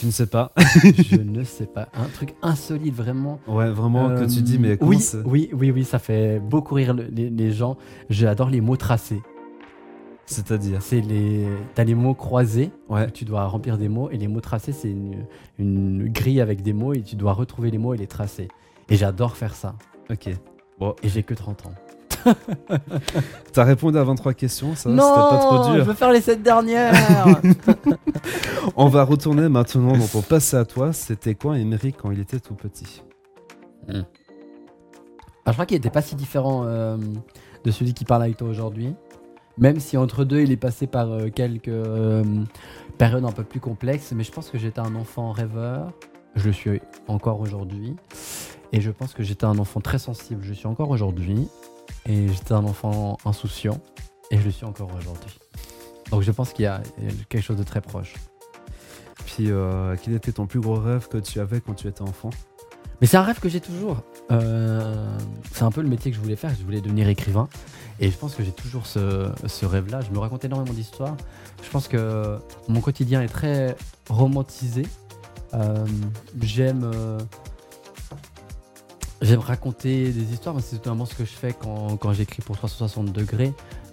Tu 0.00 0.04
ne 0.04 0.10
sais 0.10 0.26
pas. 0.26 0.52
je 0.98 1.16
ne 1.22 1.44
sais 1.44 1.64
pas. 1.64 1.88
Un 1.94 2.08
truc 2.08 2.34
insolite, 2.42 2.94
vraiment. 2.94 3.40
Ouais, 3.46 3.70
vraiment 3.70 4.10
que 4.10 4.24
tu 4.30 4.42
dis, 4.42 4.58
mais 4.58 4.76
comment 4.76 4.90
oui, 4.90 5.00
c'est- 5.00 5.22
oui, 5.24 5.48
oui, 5.54 5.70
oui, 5.70 5.82
ça 5.86 5.98
fait 5.98 6.40
beaucoup 6.40 6.74
rire 6.74 6.92
le- 6.92 7.04
les, 7.10 7.30
les 7.30 7.52
gens. 7.52 7.78
J'adore 8.10 8.50
les 8.50 8.60
mots 8.60 8.76
tracés. 8.76 9.22
C'est-à-dire 10.30 10.80
C'est 10.80 11.00
les, 11.00 11.44
t'as 11.74 11.82
les 11.82 11.96
mots 11.96 12.14
croisés. 12.14 12.70
Ouais. 12.88 13.10
Tu 13.10 13.24
dois 13.24 13.46
remplir 13.46 13.76
des 13.78 13.88
mots 13.88 14.10
et 14.10 14.16
les 14.16 14.28
mots 14.28 14.40
tracés, 14.40 14.72
c'est 14.72 14.90
une, 14.90 15.26
une 15.58 16.08
grille 16.08 16.40
avec 16.40 16.62
des 16.62 16.72
mots 16.72 16.92
et 16.94 17.02
tu 17.02 17.16
dois 17.16 17.32
retrouver 17.32 17.70
les 17.72 17.78
mots 17.78 17.94
et 17.94 17.96
les 17.96 18.06
tracer. 18.06 18.46
Et 18.88 18.96
j'adore 18.96 19.36
faire 19.36 19.54
ça. 19.54 19.74
Ok. 20.08 20.28
Et 20.28 21.08
j'ai 21.08 21.22
que 21.24 21.34
30 21.34 21.66
ans. 21.66 21.74
T'as 23.52 23.64
répondu 23.64 23.98
à 23.98 24.04
23 24.04 24.34
questions, 24.34 24.74
ça 24.74 24.90
c'était 24.90 24.96
pas 24.96 25.38
trop 25.38 25.64
je 25.68 25.76
dur. 25.76 25.84
veux 25.84 25.94
faire 25.94 26.12
les 26.12 26.20
7 26.20 26.42
dernières. 26.42 26.92
On 28.76 28.88
va 28.88 29.04
retourner 29.04 29.48
maintenant 29.48 29.96
dans 29.96 30.06
ton 30.06 30.22
passé 30.22 30.56
à 30.56 30.64
toi. 30.64 30.92
C'était 30.92 31.34
quoi 31.34 31.58
Emery 31.58 31.92
quand 31.92 32.10
il 32.10 32.20
était 32.20 32.38
tout 32.40 32.54
petit? 32.54 33.02
Ah, 33.88 34.02
je 35.46 35.52
crois 35.52 35.66
qu'il 35.66 35.76
était 35.78 35.90
pas 35.90 36.02
si 36.02 36.14
différent 36.14 36.62
euh, 36.66 36.96
de 37.64 37.70
celui 37.70 37.94
qui 37.94 38.04
parle 38.04 38.22
avec 38.22 38.36
toi 38.36 38.48
aujourd'hui. 38.48 38.94
Même 39.60 39.78
si 39.78 39.96
entre 39.96 40.24
deux, 40.24 40.40
il 40.40 40.50
est 40.50 40.56
passé 40.56 40.86
par 40.86 41.10
euh, 41.12 41.28
quelques 41.28 41.68
euh, 41.68 42.24
périodes 42.98 43.24
un 43.24 43.32
peu 43.32 43.44
plus 43.44 43.60
complexes. 43.60 44.12
Mais 44.12 44.24
je 44.24 44.32
pense 44.32 44.50
que 44.50 44.58
j'étais 44.58 44.80
un 44.80 44.94
enfant 44.94 45.30
rêveur. 45.32 45.92
Je 46.34 46.46
le 46.46 46.52
suis 46.52 46.80
encore 47.06 47.40
aujourd'hui. 47.40 47.94
Et 48.72 48.80
je 48.80 48.90
pense 48.90 49.12
que 49.12 49.22
j'étais 49.22 49.44
un 49.44 49.58
enfant 49.58 49.80
très 49.80 49.98
sensible. 49.98 50.42
Je 50.42 50.52
suis 50.52 50.66
encore 50.66 50.90
aujourd'hui. 50.90 51.48
Et 52.06 52.28
j'étais 52.28 52.52
un 52.52 52.64
enfant 52.64 53.18
insouciant. 53.24 53.80
Et 54.30 54.38
je 54.38 54.44
le 54.44 54.50
suis 54.50 54.66
encore 54.66 54.90
aujourd'hui. 54.96 55.38
Donc 56.10 56.22
je 56.22 56.32
pense 56.32 56.52
qu'il 56.52 56.64
y 56.64 56.68
a 56.68 56.80
il 56.98 57.04
y 57.04 57.08
a 57.08 57.12
quelque 57.28 57.44
chose 57.44 57.58
de 57.58 57.62
très 57.62 57.80
proche. 57.80 58.14
Puis, 59.26 59.50
euh, 59.50 59.96
quel 60.02 60.14
était 60.14 60.32
ton 60.32 60.46
plus 60.46 60.60
gros 60.60 60.74
rêve 60.74 61.08
que 61.08 61.18
tu 61.18 61.40
avais 61.40 61.60
quand 61.60 61.74
tu 61.74 61.86
étais 61.86 62.02
enfant? 62.02 62.30
Mais 63.00 63.06
c'est 63.06 63.16
un 63.16 63.22
rêve 63.22 63.38
que 63.38 63.48
j'ai 63.48 63.60
toujours. 63.60 64.02
Euh, 64.30 65.18
c'est 65.52 65.62
un 65.64 65.70
peu 65.70 65.82
le 65.82 65.88
métier 65.88 66.10
que 66.10 66.16
je 66.16 66.22
voulais 66.22 66.36
faire. 66.36 66.52
Je 66.58 66.64
voulais 66.64 66.80
devenir 66.80 67.08
écrivain. 67.08 67.48
Et 67.98 68.10
je 68.10 68.16
pense 68.16 68.34
que 68.34 68.42
j'ai 68.42 68.52
toujours 68.52 68.86
ce, 68.86 69.30
ce 69.46 69.66
rêve-là. 69.66 70.00
Je 70.00 70.10
me 70.10 70.18
raconte 70.18 70.44
énormément 70.44 70.72
d'histoires. 70.72 71.16
Je 71.62 71.68
pense 71.70 71.86
que 71.88 72.38
mon 72.68 72.80
quotidien 72.80 73.20
est 73.22 73.28
très 73.28 73.76
romantisé. 74.08 74.86
Euh, 75.52 75.84
j'aime, 76.40 76.82
euh, 76.84 77.18
j'aime 79.20 79.40
raconter 79.40 80.12
des 80.12 80.32
histoires. 80.32 80.54
C'est 80.60 80.76
notamment 80.76 81.04
ce 81.04 81.14
que 81.14 81.24
je 81.24 81.32
fais 81.32 81.52
quand, 81.52 81.96
quand 81.98 82.12
j'écris 82.12 82.42
pour 82.42 82.56
360 82.56 83.12
degrés. 83.12 83.52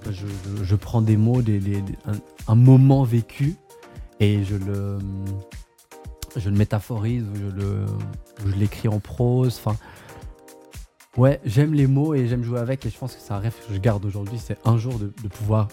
Je, 0.10 0.26
je- 0.64 0.76
prends 0.76 1.02
des 1.02 1.18
mots, 1.18 1.42
des, 1.42 1.84
un, 2.48 2.56
moment 2.56 3.04
vécu, 3.04 3.56
et 4.22 4.44
je 4.46 4.56
le, 4.56 5.00
je 6.38 6.50
le 6.50 6.56
métaphorise, 6.56 7.24
ou 7.24 8.48
je 8.48 8.56
l'écris 8.56 8.88
en 8.88 9.00
prose. 9.00 9.60
Enfin, 9.62 9.76
ouais, 11.18 11.40
j'aime 11.46 11.74
les 11.74 11.88
mots 11.88 12.14
et 12.14 12.28
j'aime 12.28 12.44
jouer 12.44 12.60
avec. 12.60 12.86
Et 12.86 12.90
je 12.90 12.98
pense 12.98 13.14
que 13.16 13.22
c'est 13.22 13.34
un 13.34 13.40
rêve 13.40 13.56
que 13.68 13.74
je 13.74 13.80
garde 13.80 14.06
aujourd'hui. 14.06 14.40
C'est 14.44 14.58
un 14.66 14.78
jour 14.78 14.98
de, 15.00 15.12
de 15.22 15.28
pouvoir 15.28 15.68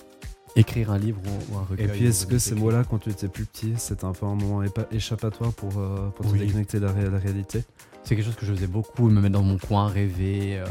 écrire 0.57 0.90
un 0.90 0.98
livre 0.98 1.20
ou, 1.24 1.54
ou 1.54 1.59
un 1.59 1.64
recueil. 1.64 1.87
Et 1.87 1.88
puis, 1.88 2.07
est-ce 2.07 2.26
que 2.26 2.38
ces 2.38 2.54
mots-là, 2.54 2.85
quand 2.88 2.98
tu 2.98 3.11
étais 3.11 3.28
plus 3.28 3.44
petit, 3.44 3.74
c'était 3.76 4.04
un 4.04 4.12
peu 4.12 4.26
un 4.26 4.35
moment 4.35 4.62
échappatoire 4.92 5.52
pour, 5.52 5.78
euh, 5.78 6.11
pour 6.11 6.30
te 6.30 6.37
déconnecter 6.37 6.78
de 6.80 6.87
la, 6.87 6.92
ré- 6.92 7.11
la 7.11 7.18
réalité? 7.18 7.62
C'est 8.04 8.14
quelque 8.16 8.26
chose 8.26 8.37
que 8.37 8.46
je 8.46 8.52
faisais 8.52 8.66
beaucoup, 8.66 9.09
me 9.09 9.20
mettre 9.20 9.33
dans 9.35 9.42
mon 9.42 9.59
coin, 9.59 9.88
rêver, 9.88 10.59
euh, 10.59 10.64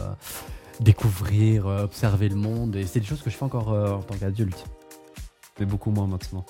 découvrir, 0.80 1.68
euh, 1.68 1.84
observer 1.84 2.30
le 2.30 2.36
monde. 2.36 2.76
Et 2.76 2.86
c'est 2.86 3.00
des 3.00 3.06
choses 3.06 3.22
que 3.22 3.30
je 3.30 3.36
fais 3.36 3.44
encore 3.44 3.74
euh, 3.74 3.92
en 3.92 4.02
tant 4.04 4.16
qu'adulte. 4.16 4.64
Mais 5.60 5.66
beaucoup 5.66 5.92
moins 5.92 6.08
maintenant. 6.08 6.46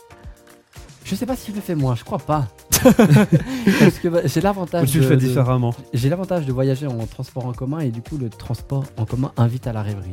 Je 1.14 1.18
sais 1.20 1.26
pas 1.28 1.36
si 1.36 1.52
je 1.52 1.56
le 1.56 1.62
fais 1.62 1.76
moins, 1.76 1.94
je 1.96 2.04
crois 2.04 2.18
pas. 2.18 2.48
Parce 2.82 4.00
que 4.02 4.08
bah, 4.08 4.22
j'ai 4.26 4.40
Ou 4.40 4.44
l'avantage. 4.44 4.90
tu 4.90 4.98
le 4.98 5.04
de- 5.04 5.10
fais 5.10 5.16
de- 5.16 5.22
différemment 5.22 5.74
J'ai 5.94 6.10
l'avantage 6.10 6.46
de 6.46 6.52
voyager 6.52 6.88
en 6.88 7.06
transport 7.06 7.46
en 7.46 7.54
commun 7.54 7.80
et 7.80 7.92
du 7.92 8.02
coup 8.02 8.18
le 8.18 8.30
transport 8.30 8.84
en 8.98 9.06
commun 9.06 9.32
invite 9.38 9.68
à 9.68 9.74
la 9.74 9.84
rêverie. 9.84 10.12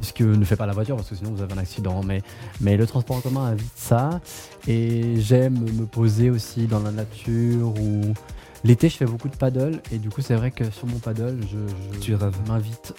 Ce 0.00 0.14
que 0.14 0.24
ne 0.24 0.44
fait 0.46 0.56
pas 0.56 0.64
la 0.64 0.72
voiture 0.72 0.96
parce 0.96 1.10
que 1.10 1.14
sinon 1.14 1.32
vous 1.32 1.42
avez 1.42 1.52
un 1.52 1.58
accident. 1.58 2.02
Mais, 2.02 2.22
mais 2.62 2.78
le 2.78 2.86
transport 2.86 3.16
en 3.18 3.20
commun 3.20 3.44
invite 3.48 3.70
ça. 3.76 4.20
Et 4.66 5.20
j'aime 5.20 5.58
me 5.60 5.84
poser 5.84 6.30
aussi 6.30 6.66
dans 6.66 6.80
la 6.80 6.90
nature 6.90 7.68
ou 7.78 8.14
l'été 8.64 8.88
je 8.88 8.96
fais 8.96 9.04
beaucoup 9.04 9.28
de 9.28 9.36
paddle 9.36 9.80
et 9.92 9.98
du 9.98 10.08
coup 10.08 10.22
c'est 10.22 10.34
vrai 10.36 10.50
que 10.50 10.70
sur 10.70 10.86
mon 10.86 10.98
paddle 10.98 11.38
je, 11.52 11.58
je 11.94 11.98
Tu 12.00 12.14
rêves. 12.14 12.34
m'invite 12.48 12.94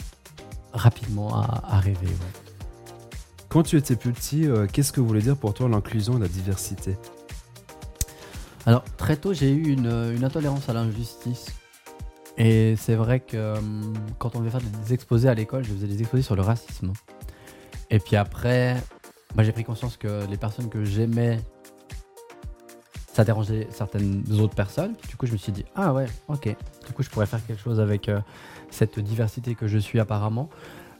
rapidement 0.73 1.35
à, 1.41 1.63
à 1.67 1.79
rêver. 1.79 1.97
ouais. 2.05 2.51
Quand 3.49 3.63
tu 3.63 3.75
étais 3.77 3.95
plus 3.97 4.13
petit, 4.13 4.47
euh, 4.47 4.65
qu'est-ce 4.71 4.93
que 4.93 5.01
voulait 5.01 5.21
dire 5.21 5.35
pour 5.35 5.53
toi 5.53 5.67
l'inclusion 5.67 6.17
et 6.17 6.21
la 6.21 6.27
diversité? 6.29 6.95
Alors, 8.65 8.83
très 8.97 9.15
tôt, 9.15 9.33
j'ai 9.33 9.51
eu 9.51 9.73
une, 9.73 10.23
intolérance 10.23 10.69
à 10.69 10.73
l'injustice. 10.73 11.47
Et 12.37 12.75
c'est 12.77 12.95
vrai 12.95 13.19
que 13.19 13.57
hum, 13.57 13.93
quand 14.17 14.35
on 14.35 14.39
devait 14.39 14.51
faire 14.51 14.61
des 14.61 14.93
exposés 14.93 15.29
à 15.29 15.33
l'école, 15.33 15.63
je 15.63 15.73
faisais 15.73 15.87
des 15.87 15.99
exposés 15.99 16.23
sur 16.23 16.35
le 16.35 16.41
racisme. 16.41 16.93
Et 17.89 17.99
puis 17.99 18.15
après, 18.15 18.77
bah, 19.35 19.43
j'ai 19.43 19.51
pris 19.51 19.63
conscience 19.63 19.97
que 19.97 20.25
les 20.29 20.37
personnes 20.37 20.69
que 20.69 20.83
j'aimais, 20.83 21.39
ça 23.13 23.23
dérangeait 23.23 23.67
certaines 23.71 24.23
autres 24.39 24.55
personnes. 24.55 24.95
Du 25.09 25.17
coup, 25.17 25.25
je 25.25 25.33
me 25.33 25.37
suis 25.37 25.51
dit, 25.51 25.65
ah 25.75 25.93
ouais, 25.93 26.05
ok. 26.29 26.55
Du 26.87 26.93
coup, 26.93 27.03
je 27.03 27.09
pourrais 27.09 27.25
faire 27.25 27.45
quelque 27.45 27.61
chose 27.61 27.79
avec 27.79 28.07
euh, 28.07 28.21
cette 28.69 28.99
diversité 28.99 29.55
que 29.55 29.67
je 29.67 29.77
suis 29.77 29.99
apparemment. 29.99 30.49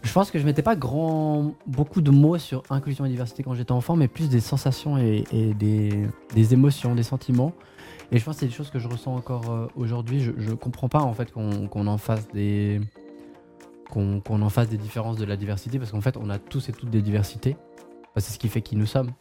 Je 0.03 0.11
pense 0.13 0.31
que 0.31 0.39
je 0.39 0.45
mettais 0.45 0.63
pas 0.63 0.75
grand, 0.75 1.53
beaucoup 1.67 2.01
de 2.01 2.11
mots 2.11 2.37
sur 2.37 2.63
inclusion 2.69 3.05
et 3.05 3.09
diversité 3.09 3.43
quand 3.43 3.53
j'étais 3.53 3.71
enfant, 3.71 3.95
mais 3.95 4.07
plus 4.07 4.29
des 4.29 4.39
sensations 4.39 4.97
et, 4.97 5.23
des, 5.31 6.07
des, 6.33 6.53
émotions, 6.53 6.95
des 6.95 7.03
sentiments. 7.03 7.53
Et 8.11 8.17
je 8.17 8.25
pense 8.25 8.35
que 8.35 8.39
c'est 8.41 8.47
des 8.47 8.51
choses 8.51 8.71
que 8.71 8.79
je 8.79 8.87
ressens 8.87 9.15
encore 9.15 9.51
euh, 9.51 9.67
aujourd'hui. 9.75 10.21
Je, 10.21 10.31
ne 10.31 10.55
comprends 10.55 10.89
pas 10.89 10.99
en 10.99 11.13
fait 11.13 11.31
qu'on 11.31 11.87
en 11.87 11.97
fasse 11.97 12.27
des 12.29 12.81
qu'on 13.89 14.21
en 14.25 14.49
fasse 14.49 14.69
des 14.69 14.77
différences 14.77 15.17
de 15.17 15.25
la 15.25 15.35
diversité 15.35 15.77
parce 15.77 15.91
qu'en 15.91 15.99
fait 15.99 16.15
on 16.15 16.29
a 16.29 16.39
tous 16.39 16.69
et 16.69 16.71
toutes 16.71 16.89
des 16.89 17.01
diversités. 17.01 17.57
c'est 18.15 18.31
ce 18.31 18.39
qui 18.39 18.47
fait 18.47 18.61
qui 18.61 18.75
nous 18.75 18.85
sommes. 18.85 19.11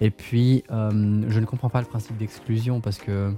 Et 0.00 0.10
puis 0.10 0.64
euh, 0.70 1.24
je 1.28 1.38
ne 1.38 1.44
comprends 1.44 1.68
pas 1.68 1.80
le 1.80 1.86
principe 1.86 2.16
d'exclusion 2.16 2.80
parce 2.80 2.98
que 2.98 3.34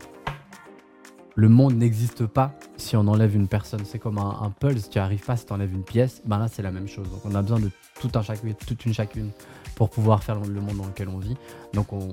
le 1.34 1.48
monde 1.48 1.74
n'existe 1.74 2.26
pas 2.26 2.52
si 2.76 2.96
on 2.96 3.06
enlève 3.06 3.34
une 3.34 3.48
personne. 3.48 3.82
C'est 3.84 3.98
comme 3.98 4.18
un, 4.18 4.38
un 4.42 4.50
pulse, 4.50 4.90
tu 4.90 4.98
arrives 4.98 5.24
pas 5.24 5.36
si 5.36 5.46
tu 5.46 5.52
enlèves 5.52 5.72
une 5.72 5.84
pièce, 5.84 6.22
ben 6.24 6.38
là 6.38 6.48
c'est 6.48 6.62
la 6.62 6.70
même 6.70 6.88
chose. 6.88 7.08
Donc 7.10 7.20
on 7.24 7.34
a 7.34 7.42
besoin 7.42 7.60
de 7.60 7.70
tout 8.00 8.10
un 8.14 8.22
chacun, 8.22 8.48
toute 8.66 8.84
une 8.84 8.94
chacune 8.94 9.30
pour 9.74 9.90
pouvoir 9.90 10.22
faire 10.22 10.40
le 10.40 10.60
monde 10.60 10.76
dans 10.76 10.86
lequel 10.86 11.08
on 11.08 11.18
vit. 11.18 11.36
Donc 11.72 11.92
on, 11.92 12.10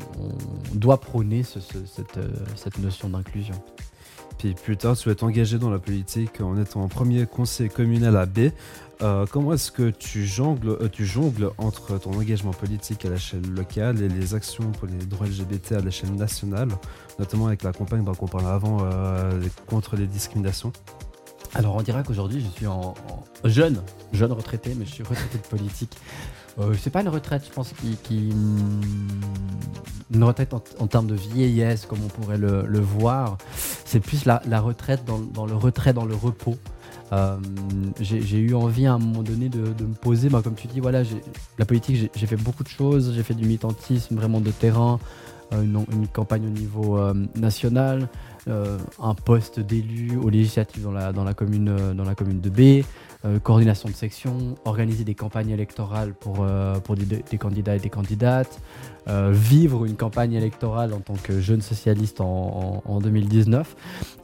doit 0.73 0.99
prôner 0.99 1.43
cette, 1.43 2.17
euh, 2.17 2.29
cette 2.55 2.77
notion 2.79 3.09
d'inclusion. 3.09 3.55
Puis 4.37 4.53
plus 4.53 4.77
tard, 4.77 4.95
tu 4.95 5.09
vas 5.09 5.15
t'engager 5.15 5.59
dans 5.59 5.69
la 5.69 5.79
politique 5.79 6.39
en 6.39 6.57
étant 6.57 6.87
premier 6.87 7.25
conseiller 7.25 7.69
communal 7.69 8.15
à 8.15 8.25
B. 8.25 8.49
Euh, 9.01 9.25
comment 9.31 9.53
est-ce 9.53 9.71
que 9.71 9.89
tu 9.89 10.25
jongles, 10.25 10.69
euh, 10.81 10.89
tu 10.91 11.05
jongles 11.05 11.51
entre 11.57 11.97
ton 11.97 12.11
engagement 12.11 12.51
politique 12.51 13.05
à 13.05 13.09
l'échelle 13.09 13.49
locale 13.49 14.01
et 14.01 14.09
les 14.09 14.33
actions 14.33 14.71
pour 14.71 14.87
les 14.87 15.05
droits 15.05 15.25
LGBT 15.25 15.73
à 15.73 15.79
l'échelle 15.79 16.13
nationale, 16.15 16.67
notamment 17.17 17.47
avec 17.47 17.63
la 17.63 17.71
campagne 17.71 18.03
dont 18.03 18.15
on 18.19 18.27
parlait 18.27 18.47
avant 18.47 18.79
euh, 18.81 19.41
contre 19.67 19.95
les 19.95 20.05
discriminations? 20.05 20.73
Alors 21.55 21.77
on 21.77 21.81
dirait 21.81 22.03
qu'aujourd'hui 22.03 22.41
je 22.41 22.49
suis 22.49 22.67
en, 22.67 22.93
jeune, 23.45 23.81
jeune 24.11 24.33
retraité, 24.33 24.75
mais 24.77 24.85
je 24.85 24.91
suis 24.91 25.03
retraité 25.03 25.37
de 25.37 25.47
politique. 25.47 25.97
C'est 26.77 26.89
pas 26.89 26.99
une 26.99 27.07
retraite, 27.07 27.43
je 27.47 27.53
pense, 27.53 27.71
qui, 28.03 28.33
hmm, 28.33 28.81
une 30.13 30.23
retraite 30.25 30.53
en, 30.53 30.87
termes 30.87 31.07
de 31.07 31.15
vieillesse, 31.15 31.85
comme 31.85 31.99
on 32.03 32.09
pourrait 32.09 32.37
le, 32.37 32.79
voir. 32.79 33.37
C'est 33.85 34.01
plus 34.01 34.25
la, 34.25 34.41
retraite 34.59 35.05
dans, 35.05 35.45
le 35.45 35.55
retrait, 35.55 35.93
dans 35.93 36.03
le 36.03 36.15
repos. 36.15 36.57
Euh, 37.11 37.37
j'ai 37.99 38.37
eu 38.37 38.53
envie 38.53 38.85
à 38.85 38.93
un 38.93 38.99
moment 38.99 39.23
donné 39.23 39.49
de, 39.49 39.59
me 39.59 39.93
poser, 39.93 40.29
bah, 40.29 40.41
comme 40.43 40.55
tu 40.55 40.67
dis, 40.67 40.79
voilà, 40.79 41.03
la 41.57 41.65
politique, 41.65 42.11
j'ai 42.15 42.27
fait 42.27 42.35
beaucoup 42.35 42.63
de 42.63 42.69
choses, 42.69 43.13
j'ai 43.15 43.23
fait 43.23 43.33
du 43.33 43.45
militantisme 43.45 44.15
vraiment 44.15 44.41
de 44.41 44.51
terrain, 44.51 44.99
euh, 45.53 45.63
une, 45.63 46.07
campagne 46.07 46.45
au 46.45 46.51
niveau 46.51 46.97
euh, 46.97 47.13
national, 47.35 48.07
un 48.47 49.13
poste 49.13 49.59
d'élu 49.59 50.17
aux 50.17 50.29
législatives 50.29 50.83
dans 50.83 51.23
la, 51.23 51.33
commune, 51.35 51.93
dans 51.93 52.03
la 52.03 52.15
commune 52.15 52.41
de 52.41 52.49
B, 52.49 52.83
euh, 53.25 53.37
coordination 53.37 53.89
de 53.89 53.93
section, 53.95 54.55
organiser 54.63 55.03
des 55.03 55.13
campagnes 55.13 55.49
électorales 55.49 56.13
pour, 56.13 56.37
euh, 56.39 56.79
pour 56.79 56.95
des, 56.95 57.37
candidats 57.37 57.75
et 57.75 57.79
des 57.79 57.89
candidates, 57.89 58.61
euh, 59.09 59.31
vivre 59.33 59.85
une 59.85 59.97
campagne 59.97 60.31
électorale 60.31 60.93
en 60.93 61.01
tant 61.01 61.15
que 61.21 61.41
jeune 61.41 61.59
socialiste 61.59 62.21
en, 62.21 62.99
2019. 63.01 63.75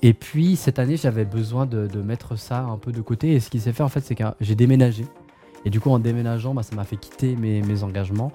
Et 0.02 0.14
puis 0.14 0.56
cette 0.56 0.80
année, 0.80 0.96
j'avais 0.96 1.26
besoin 1.26 1.66
de, 1.66 2.02
mettre 2.02 2.38
ça 2.38 2.62
un 2.62 2.78
peu 2.78 2.94
de 2.94 3.02
côté. 3.02 3.34
Et 3.34 3.42
ce 3.42 3.50
qui 3.50 3.60
s'est 3.60 3.74
fait, 3.74 3.84
en 3.84 3.90
fait, 3.90 4.00
c'est 4.00 4.16
que 4.16 4.24
j'ai 4.40 4.56
déménagé. 4.56 5.06
Et 5.66 5.70
du 5.70 5.82
coup, 5.82 5.90
en 5.90 6.00
déménageant, 6.00 6.54
bah, 6.54 6.64
ça 6.64 6.74
m'a 6.74 6.86
fait 6.86 6.96
quitter 6.96 7.36
mes, 7.36 7.84
engagements. 7.84 8.32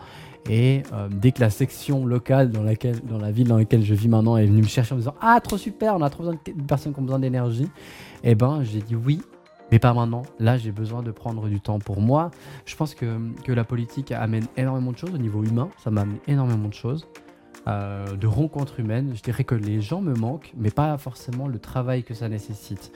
Et 0.50 0.82
dès 1.10 1.32
que 1.32 1.40
la 1.40 1.48
section 1.48 2.04
locale 2.04 2.50
dans, 2.50 2.62
laquelle, 2.62 3.00
dans 3.00 3.18
la 3.18 3.30
ville 3.30 3.48
dans 3.48 3.56
laquelle 3.56 3.82
je 3.82 3.94
vis 3.94 4.08
maintenant 4.08 4.36
est 4.36 4.44
venue 4.44 4.60
me 4.60 4.66
chercher 4.66 4.92
en 4.92 4.96
me 4.96 5.00
disant 5.00 5.14
Ah, 5.22 5.40
trop 5.42 5.56
super, 5.56 5.94
on 5.96 6.02
a 6.02 6.10
trop 6.10 6.24
besoin 6.24 6.34
de 6.34 6.62
personnes 6.64 6.92
qui 6.92 7.00
ont 7.00 7.04
besoin 7.04 7.18
d'énergie, 7.18 7.68
eh 8.24 8.34
ben 8.34 8.62
j'ai 8.62 8.80
dit 8.80 8.94
oui 8.94 9.22
mais 9.70 9.78
pas 9.78 9.92
maintenant. 9.94 10.22
Là, 10.38 10.56
j'ai 10.56 10.72
besoin 10.72 11.02
de 11.02 11.10
prendre 11.10 11.48
du 11.48 11.60
temps 11.60 11.78
pour 11.78 12.00
moi. 12.00 12.30
Je 12.64 12.76
pense 12.76 12.94
que, 12.94 13.18
que 13.44 13.52
la 13.52 13.64
politique 13.64 14.12
amène 14.12 14.46
énormément 14.56 14.92
de 14.92 14.98
choses 14.98 15.14
au 15.14 15.18
niveau 15.18 15.44
humain. 15.44 15.68
Ça 15.82 15.90
m'amène 15.90 16.18
énormément 16.26 16.68
de 16.68 16.74
choses. 16.74 17.06
Euh, 17.68 18.16
de 18.16 18.26
rencontres 18.26 18.80
humaines. 18.80 19.12
Je 19.14 19.22
dirais 19.22 19.44
que 19.44 19.54
les 19.54 19.82
gens 19.82 20.00
me 20.00 20.14
manquent, 20.14 20.50
mais 20.56 20.70
pas 20.70 20.96
forcément 20.96 21.46
le 21.46 21.58
travail 21.58 22.02
que 22.04 22.14
ça 22.14 22.26
nécessite. 22.26 22.90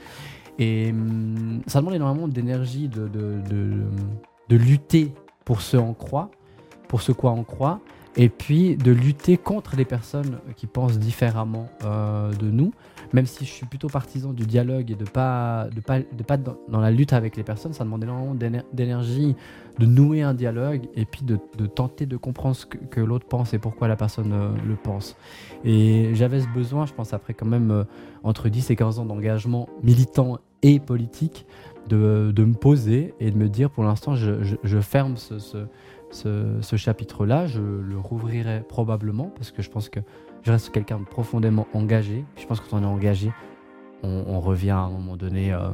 Et 0.58 0.90
hum, 0.90 1.60
ça 1.66 1.80
demande 1.80 1.94
énormément 1.94 2.28
d'énergie 2.28 2.88
de, 2.88 3.06
de, 3.06 3.42
de, 4.48 4.56
lutter 4.56 5.12
pour 5.44 5.60
ce 5.60 5.76
en 5.76 5.92
croit, 5.92 6.30
pour 6.88 7.02
ce 7.02 7.12
quoi 7.12 7.32
on 7.32 7.44
croit, 7.44 7.80
et 8.16 8.30
puis 8.30 8.76
de 8.76 8.90
lutter 8.90 9.36
contre 9.36 9.76
les 9.76 9.84
personnes 9.84 10.38
qui 10.56 10.66
pensent 10.66 10.98
différemment 10.98 11.68
euh, 11.84 12.32
de 12.32 12.50
nous 12.50 12.72
même 13.14 13.26
si 13.26 13.44
je 13.44 13.50
suis 13.50 13.64
plutôt 13.64 13.86
partisan 13.86 14.32
du 14.32 14.44
dialogue 14.44 14.90
et 14.90 14.96
de 14.96 15.04
pas 15.04 15.68
de 15.72 15.80
pas 15.80 16.00
de 16.00 16.22
pas 16.24 16.36
dans, 16.36 16.80
la 16.80 16.90
lutte 16.90 17.12
avec 17.12 17.36
les 17.36 17.44
personnes, 17.44 17.72
ça 17.72 17.84
demande 17.84 18.02
énormément 18.02 18.34
d'énergie 18.72 19.36
de 19.78 19.86
nouer 19.86 20.22
un 20.22 20.34
dialogue 20.34 20.88
et 20.96 21.04
puis 21.04 21.22
de, 21.24 21.38
de 21.56 21.66
tenter 21.66 22.06
de 22.06 22.16
comprendre 22.16 22.56
ce 22.56 22.66
que, 22.66 23.00
l'autre 23.00 23.26
pense 23.26 23.54
et 23.54 23.60
pourquoi 23.60 23.86
la 23.86 23.94
personne 23.94 24.32
euh, 24.32 24.48
le 24.66 24.74
pense. 24.74 25.16
Et 25.64 26.10
j'avais 26.14 26.40
ce 26.40 26.48
besoin, 26.48 26.86
je 26.86 26.92
pense 26.92 27.12
après 27.12 27.34
quand 27.34 27.46
même 27.46 27.70
euh, 27.70 27.84
entre 28.24 28.48
10 28.48 28.70
et 28.70 28.76
15 28.76 28.98
ans 28.98 29.04
d'engagement 29.04 29.68
militant 29.84 30.38
et 30.62 30.80
politique, 30.80 31.46
de, 31.88 32.32
de, 32.34 32.44
me 32.44 32.54
poser 32.54 33.14
et 33.20 33.30
de 33.30 33.36
me 33.36 33.48
dire 33.48 33.70
pour 33.70 33.84
l'instant 33.84 34.16
je, 34.16 34.56
je, 34.62 34.80
ferme 34.80 35.16
ce, 35.16 35.38
ce, 35.38 35.58
ce, 36.10 36.56
ce 36.60 36.76
chapitre-là, 36.76 37.46
je 37.46 37.60
le 37.60 37.96
rouvrirai 37.96 38.64
probablement 38.68 39.30
parce 39.36 39.52
que 39.52 39.62
je 39.62 39.70
pense 39.70 39.88
que 39.88 40.00
je 40.44 40.52
reste 40.52 40.70
quelqu'un 40.70 40.98
de 40.98 41.04
profondément 41.04 41.66
engagé. 41.72 42.24
Je 42.36 42.46
pense 42.46 42.60
que 42.60 42.68
quand 42.68 42.78
on 42.78 42.82
est 42.82 42.86
engagé, 42.86 43.32
on, 44.02 44.38
revient 44.38 44.70
à 44.70 44.80
un 44.80 44.90
moment 44.90 45.16
donné 45.16 45.52
euh, 45.52 45.70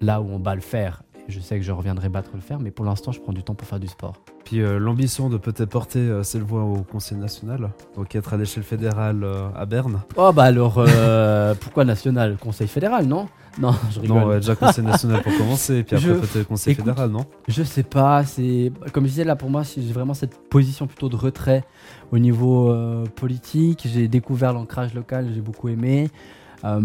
là 0.00 0.22
où 0.22 0.30
on 0.30 0.38
bat 0.38 0.54
le 0.54 0.62
fer. 0.62 1.02
Je 1.30 1.40
sais 1.40 1.56
que 1.56 1.64
je 1.64 1.72
reviendrai 1.72 2.08
battre 2.08 2.30
le 2.34 2.40
fer, 2.40 2.58
mais 2.60 2.70
pour 2.70 2.84
l'instant, 2.84 3.12
je 3.12 3.20
prends 3.20 3.32
du 3.32 3.42
temps 3.42 3.54
pour 3.54 3.66
faire 3.66 3.80
du 3.80 3.88
sport. 3.88 4.14
Puis 4.44 4.60
euh, 4.60 4.78
l'ambition 4.78 5.28
de 5.28 5.36
peut-être 5.36 5.70
porter 5.70 5.98
euh, 5.98 6.22
cette 6.22 6.42
voix 6.42 6.64
au 6.64 6.82
Conseil 6.82 7.18
national, 7.18 7.70
donc 7.96 8.14
être 8.14 8.34
à 8.34 8.36
l'échelle 8.36 8.62
fédérale 8.62 9.26
à 9.54 9.66
Berne. 9.66 10.02
Oh 10.16 10.32
bah 10.32 10.44
alors, 10.44 10.74
pourquoi 11.60 11.84
national? 11.84 12.36
Conseil 12.36 12.68
fédéral, 12.68 13.06
non? 13.06 13.28
Non, 13.58 13.74
je 13.90 14.00
rigole. 14.00 14.18
Non, 14.18 14.34
déjà 14.34 14.54
Conseil 14.54 14.84
national 14.84 15.22
pour 15.22 15.36
commencer, 15.36 15.82
puis 15.82 15.96
après 15.96 16.14
peut-être 16.14 16.46
Conseil 16.46 16.74
fédéral, 16.74 17.10
non? 17.10 17.24
Je 17.48 17.62
sais 17.62 17.82
pas, 17.82 18.24
c'est 18.24 18.72
comme 18.92 19.04
je 19.04 19.10
disais 19.10 19.24
là 19.24 19.36
pour 19.36 19.50
moi, 19.50 19.62
j'ai 19.62 19.92
vraiment 19.92 20.14
cette 20.14 20.36
position 20.48 20.86
plutôt 20.86 21.08
de 21.08 21.16
retrait 21.16 21.64
au 22.12 22.18
niveau 22.18 22.70
euh, 22.70 23.04
politique. 23.04 23.86
J'ai 23.92 24.08
découvert 24.08 24.52
l'ancrage 24.52 24.94
local, 24.94 25.28
j'ai 25.34 25.40
beaucoup 25.40 25.68
aimé. 25.68 26.10
Euh, 26.64 26.80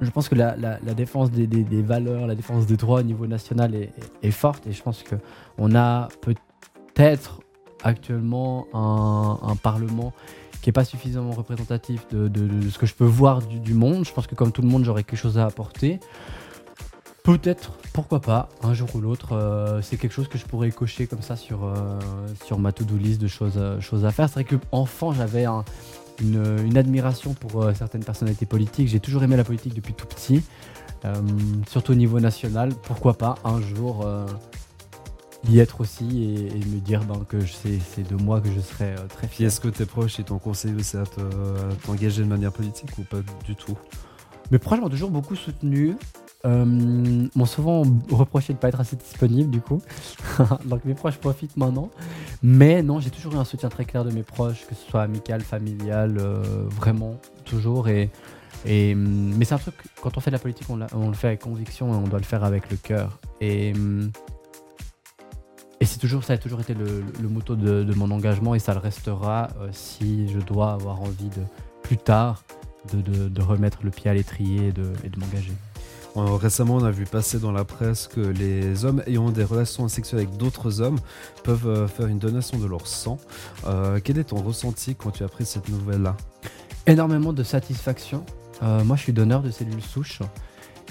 je 0.00 0.10
pense 0.10 0.28
que 0.28 0.34
la, 0.34 0.54
défense 0.94 1.30
des, 1.30 1.82
valeurs, 1.82 2.26
la 2.26 2.34
défense 2.34 2.66
des 2.66 2.76
droits 2.76 3.00
au 3.00 3.04
niveau 3.04 3.26
national 3.26 3.74
est, 3.74 4.30
forte 4.30 4.66
et 4.66 4.72
je 4.72 4.82
pense 4.82 5.04
qu'on 5.04 5.74
a 5.74 6.08
peut-être 6.20 7.40
actuellement 7.84 8.66
un, 8.72 9.56
Parlement 9.56 10.12
qui 10.60 10.68
n'est 10.68 10.72
pas 10.72 10.84
suffisamment 10.84 11.32
représentatif 11.32 12.06
de, 12.10 12.70
ce 12.70 12.78
que 12.78 12.86
je 12.86 12.94
peux 12.94 13.04
voir 13.04 13.42
du, 13.42 13.74
monde. 13.74 14.04
Je 14.04 14.12
pense 14.12 14.26
que 14.26 14.34
comme 14.34 14.52
tout 14.52 14.62
le 14.62 14.68
monde, 14.68 14.84
j'aurais 14.84 15.04
quelque 15.04 15.18
chose 15.18 15.38
à 15.38 15.46
apporter. 15.46 16.00
Peut-être, 17.24 17.78
pourquoi 17.92 18.20
pas, 18.20 18.48
un 18.64 18.74
jour 18.74 18.88
ou 18.96 19.00
l'autre, 19.00 19.36
euh, 19.36 19.80
c'est 19.80 19.96
quelque 19.96 20.12
chose 20.12 20.26
que 20.26 20.38
je 20.38 20.44
pourrais 20.44 20.72
cocher 20.72 21.06
comme 21.06 21.22
ça 21.22 21.36
sur, 21.36 21.64
euh, 21.64 22.00
sur 22.44 22.58
ma 22.58 22.72
to-do 22.72 22.96
list 22.96 23.20
de 23.20 23.28
choses, 23.28 23.60
choses 23.78 24.04
à 24.04 24.10
faire. 24.10 24.28
C'est 24.28 24.34
vrai 24.34 24.44
que 24.44 24.56
enfant, 24.72 25.12
j'avais 25.12 25.46
une, 26.22 26.76
admiration 26.76 27.34
pour 27.34 27.70
certaines 27.74 28.04
personnalités 28.04 28.46
politiques. 28.46 28.88
J'ai 28.88 29.00
toujours 29.00 29.22
aimé 29.22 29.36
la 29.36 29.44
politique 29.44 29.74
depuis 29.74 29.94
tout 29.94 30.06
petit, 30.06 30.42
surtout 31.68 31.92
au 31.92 31.96
niveau 31.96 32.20
national. 32.20 32.72
Pourquoi 32.82 33.14
pas 33.14 33.34
un 33.44 33.60
jour 33.60 34.06
y 35.48 35.58
être 35.58 35.80
aussi 35.80 36.22
et, 36.24 36.54
me 36.54 36.80
dire 36.80 37.04
ben, 37.04 37.24
que 37.28 37.38
c'est 37.44 38.08
de 38.08 38.16
moi 38.16 38.40
que 38.40 38.50
je 38.50 38.60
serais 38.60 38.94
très 39.08 39.26
fier. 39.26 39.46
Est-ce 39.46 39.60
que 39.60 39.68
tes 39.68 39.86
proches 39.86 40.24
t'ont 40.24 40.38
conseillé 40.38 40.74
aussi 40.74 40.96
à 40.96 41.04
t'engager 41.84 42.22
de 42.22 42.28
manière 42.28 42.52
politique 42.52 42.90
ou 42.98 43.02
pas 43.02 43.18
du 43.44 43.56
tout? 43.56 43.76
Mes 44.50 44.58
proches 44.58 44.80
m'ont 44.80 44.88
toujours 44.88 45.10
beaucoup 45.10 45.34
soutenu. 45.34 45.96
Euh, 46.44 46.64
m'ont 47.36 47.46
souvent 47.46 47.84
reproché 48.10 48.52
de 48.52 48.58
ne 48.58 48.60
pas 48.60 48.68
être 48.68 48.80
assez 48.80 48.96
disponible 48.96 49.50
du 49.50 49.60
coup. 49.60 49.80
Donc 50.64 50.84
mes 50.84 50.94
proches 50.94 51.18
profitent 51.18 51.56
maintenant. 51.56 51.90
Mais 52.42 52.82
non, 52.82 52.98
j'ai 52.98 53.10
toujours 53.10 53.34
eu 53.34 53.36
un 53.36 53.44
soutien 53.44 53.68
très 53.68 53.84
clair 53.84 54.04
de 54.04 54.10
mes 54.10 54.24
proches, 54.24 54.66
que 54.66 54.74
ce 54.74 54.90
soit 54.90 55.02
amical, 55.02 55.42
familial, 55.42 56.16
euh, 56.18 56.42
vraiment, 56.68 57.16
toujours. 57.44 57.88
Et, 57.88 58.10
et, 58.66 58.94
mais 58.94 59.44
c'est 59.44 59.54
un 59.54 59.58
truc, 59.58 59.74
quand 60.00 60.16
on 60.16 60.20
fait 60.20 60.30
de 60.30 60.36
la 60.36 60.40
politique, 60.40 60.66
on, 60.68 60.76
le 60.76 61.14
fait 61.14 61.28
avec 61.28 61.40
conviction 61.40 61.92
et 61.94 61.96
on 61.96 62.08
doit 62.08 62.18
le 62.18 62.24
faire 62.24 62.42
avec 62.42 62.70
le 62.70 62.76
cœur. 62.76 63.18
Et, 63.40 63.72
et 65.80 65.84
c'est 65.84 65.98
toujours, 65.98 66.24
ça 66.24 66.32
a 66.32 66.38
toujours 66.38 66.60
été 66.60 66.74
le, 66.74 67.04
le 67.20 67.84
de, 67.84 67.94
mon 67.94 68.10
engagement 68.10 68.56
et 68.56 68.58
ça 68.58 68.72
le 68.72 68.80
restera 68.80 69.48
euh, 69.60 69.68
si 69.70 70.28
je 70.28 70.38
dois 70.40 70.72
avoir 70.72 71.00
envie 71.02 71.28
de, 71.28 71.42
plus 71.84 71.98
tard 71.98 72.42
de, 72.92 73.28
de, 73.28 73.42
remettre 73.42 73.78
le 73.84 73.90
pied 73.90 74.10
à 74.10 74.14
l'étrier 74.14 74.68
et 74.68 74.72
de 74.72 75.20
m'engager. 75.20 75.52
Euh, 76.16 76.36
récemment, 76.36 76.76
on 76.76 76.84
a 76.84 76.90
vu 76.90 77.04
passer 77.04 77.38
dans 77.38 77.52
la 77.52 77.64
presse 77.64 78.06
que 78.06 78.20
les 78.20 78.84
hommes 78.84 79.02
ayant 79.06 79.30
des 79.30 79.44
relations 79.44 79.88
sexuelles 79.88 80.22
avec 80.22 80.36
d'autres 80.36 80.80
hommes 80.80 80.98
peuvent 81.42 81.66
euh, 81.66 81.88
faire 81.88 82.06
une 82.06 82.18
donation 82.18 82.58
de 82.58 82.66
leur 82.66 82.86
sang. 82.86 83.18
Euh, 83.66 83.98
quel 84.02 84.18
est 84.18 84.24
ton 84.24 84.42
ressenti 84.42 84.94
quand 84.94 85.10
tu 85.10 85.22
as 85.22 85.26
appris 85.26 85.46
cette 85.46 85.68
nouvelle-là? 85.68 86.16
Énormément 86.86 87.32
de 87.32 87.42
satisfaction. 87.42 88.24
moi, 88.60 88.96
je 88.96 89.02
suis 89.02 89.12
donneur 89.12 89.42
de 89.42 89.50
cellules 89.50 89.82
souches. 89.82 90.20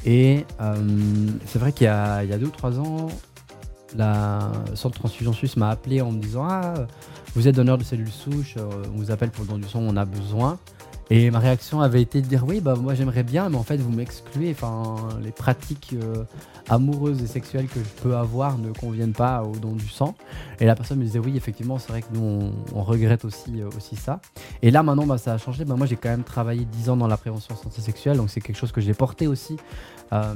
Et 0.05 0.45
c'est 1.45 1.60
vrai 1.60 1.73
qu'il 1.73 1.86
y, 1.86 1.88
a 1.88 2.38
deux 2.38 2.47
ou 2.47 2.49
trois 2.49 2.79
ans, 2.79 3.10
la 3.95 4.51
centre 4.73 4.97
transfusion 4.97 5.34
suisse 5.34 5.57
m'a 5.57 5.69
appelé 5.69 6.01
en 6.01 6.12
me 6.12 6.19
disant 6.19 6.47
Ah, 6.49 6.73
vous 7.36 7.47
êtes 7.47 7.55
donneur 7.55 7.77
de 7.77 7.84
cellules 7.84 8.10
souches, 8.10 8.55
on 8.57 8.97
vous 8.97 9.12
appelle 9.12 9.31
pour 9.31 9.43
le 9.43 9.49
don 9.49 9.57
du 9.57 9.67
sang, 9.67 9.79
on 9.81 9.97
a 9.97 10.05
besoin. 10.05 10.57
Et 11.13 11.30
ma 11.30 11.39
réaction 11.39 11.82
avait 11.82 12.02
été 12.02 12.21
de 12.21 12.26
dire 12.26 12.45
oui, 12.47 12.62
bah 12.62 12.76
moi 12.82 12.93
j'aimerais 12.93 13.24
bien, 13.24 13.50
mais 13.50 13.58
en 13.58 13.63
fait 13.63 13.76
vous 13.76 13.91
m'excluez. 13.91 14.52
Enfin, 14.52 15.10
les 15.21 15.32
pratiques 15.32 15.93
euh, 16.02 16.24
amoureuses 16.69 17.21
et 17.21 17.28
sexuelles 17.28 17.67
que 17.67 17.82
je 17.82 18.02
peux 18.02 18.15
avoir 18.15 18.58
ne 18.58 18.71
conviennent 18.71 19.12
pas 19.12 19.43
au 19.43 19.58
don 19.58 19.74
du 19.74 19.89
sang. 19.89 20.15
Et 20.62 20.65
la 20.65 20.74
personne 20.74 21.00
me 21.00 21.04
disait 21.04 21.19
oui, 21.19 21.36
effectivement, 21.36 21.80
c'est 21.80 21.89
vrai 21.89 22.02
que 22.02 22.08
nous 22.13 22.54
on, 22.74 22.84
regrette 22.84 23.26
aussi, 23.26 23.62
euh, 23.62 23.67
aussi 23.76 23.97
ça. 23.97 24.21
Et 24.62 24.71
là 24.71 24.84
maintenant, 24.84 25.06
bah, 25.06 25.17
ça 25.17 25.34
a 25.34 25.38
changé. 25.38 25.65
Bah, 25.65 25.76
moi 25.76 25.86
j'ai 25.86 25.97
quand 25.97 26.08
même 26.08 26.24
travaillé 26.24 26.63
10 26.63 26.91
ans 26.91 26.95
dans 26.95 27.08
la 27.08 27.17
prévention 27.17 27.58
santé 27.58 27.82
sexuelle, 27.82 28.15
donc 28.15 28.30
c'est 28.30 28.39
quelque 28.39 28.58
chose 28.58 28.71
que 28.71 28.80
j'ai 28.80 28.93
porté 28.93 29.28
aussi 29.28 29.58
euh, 30.13 30.34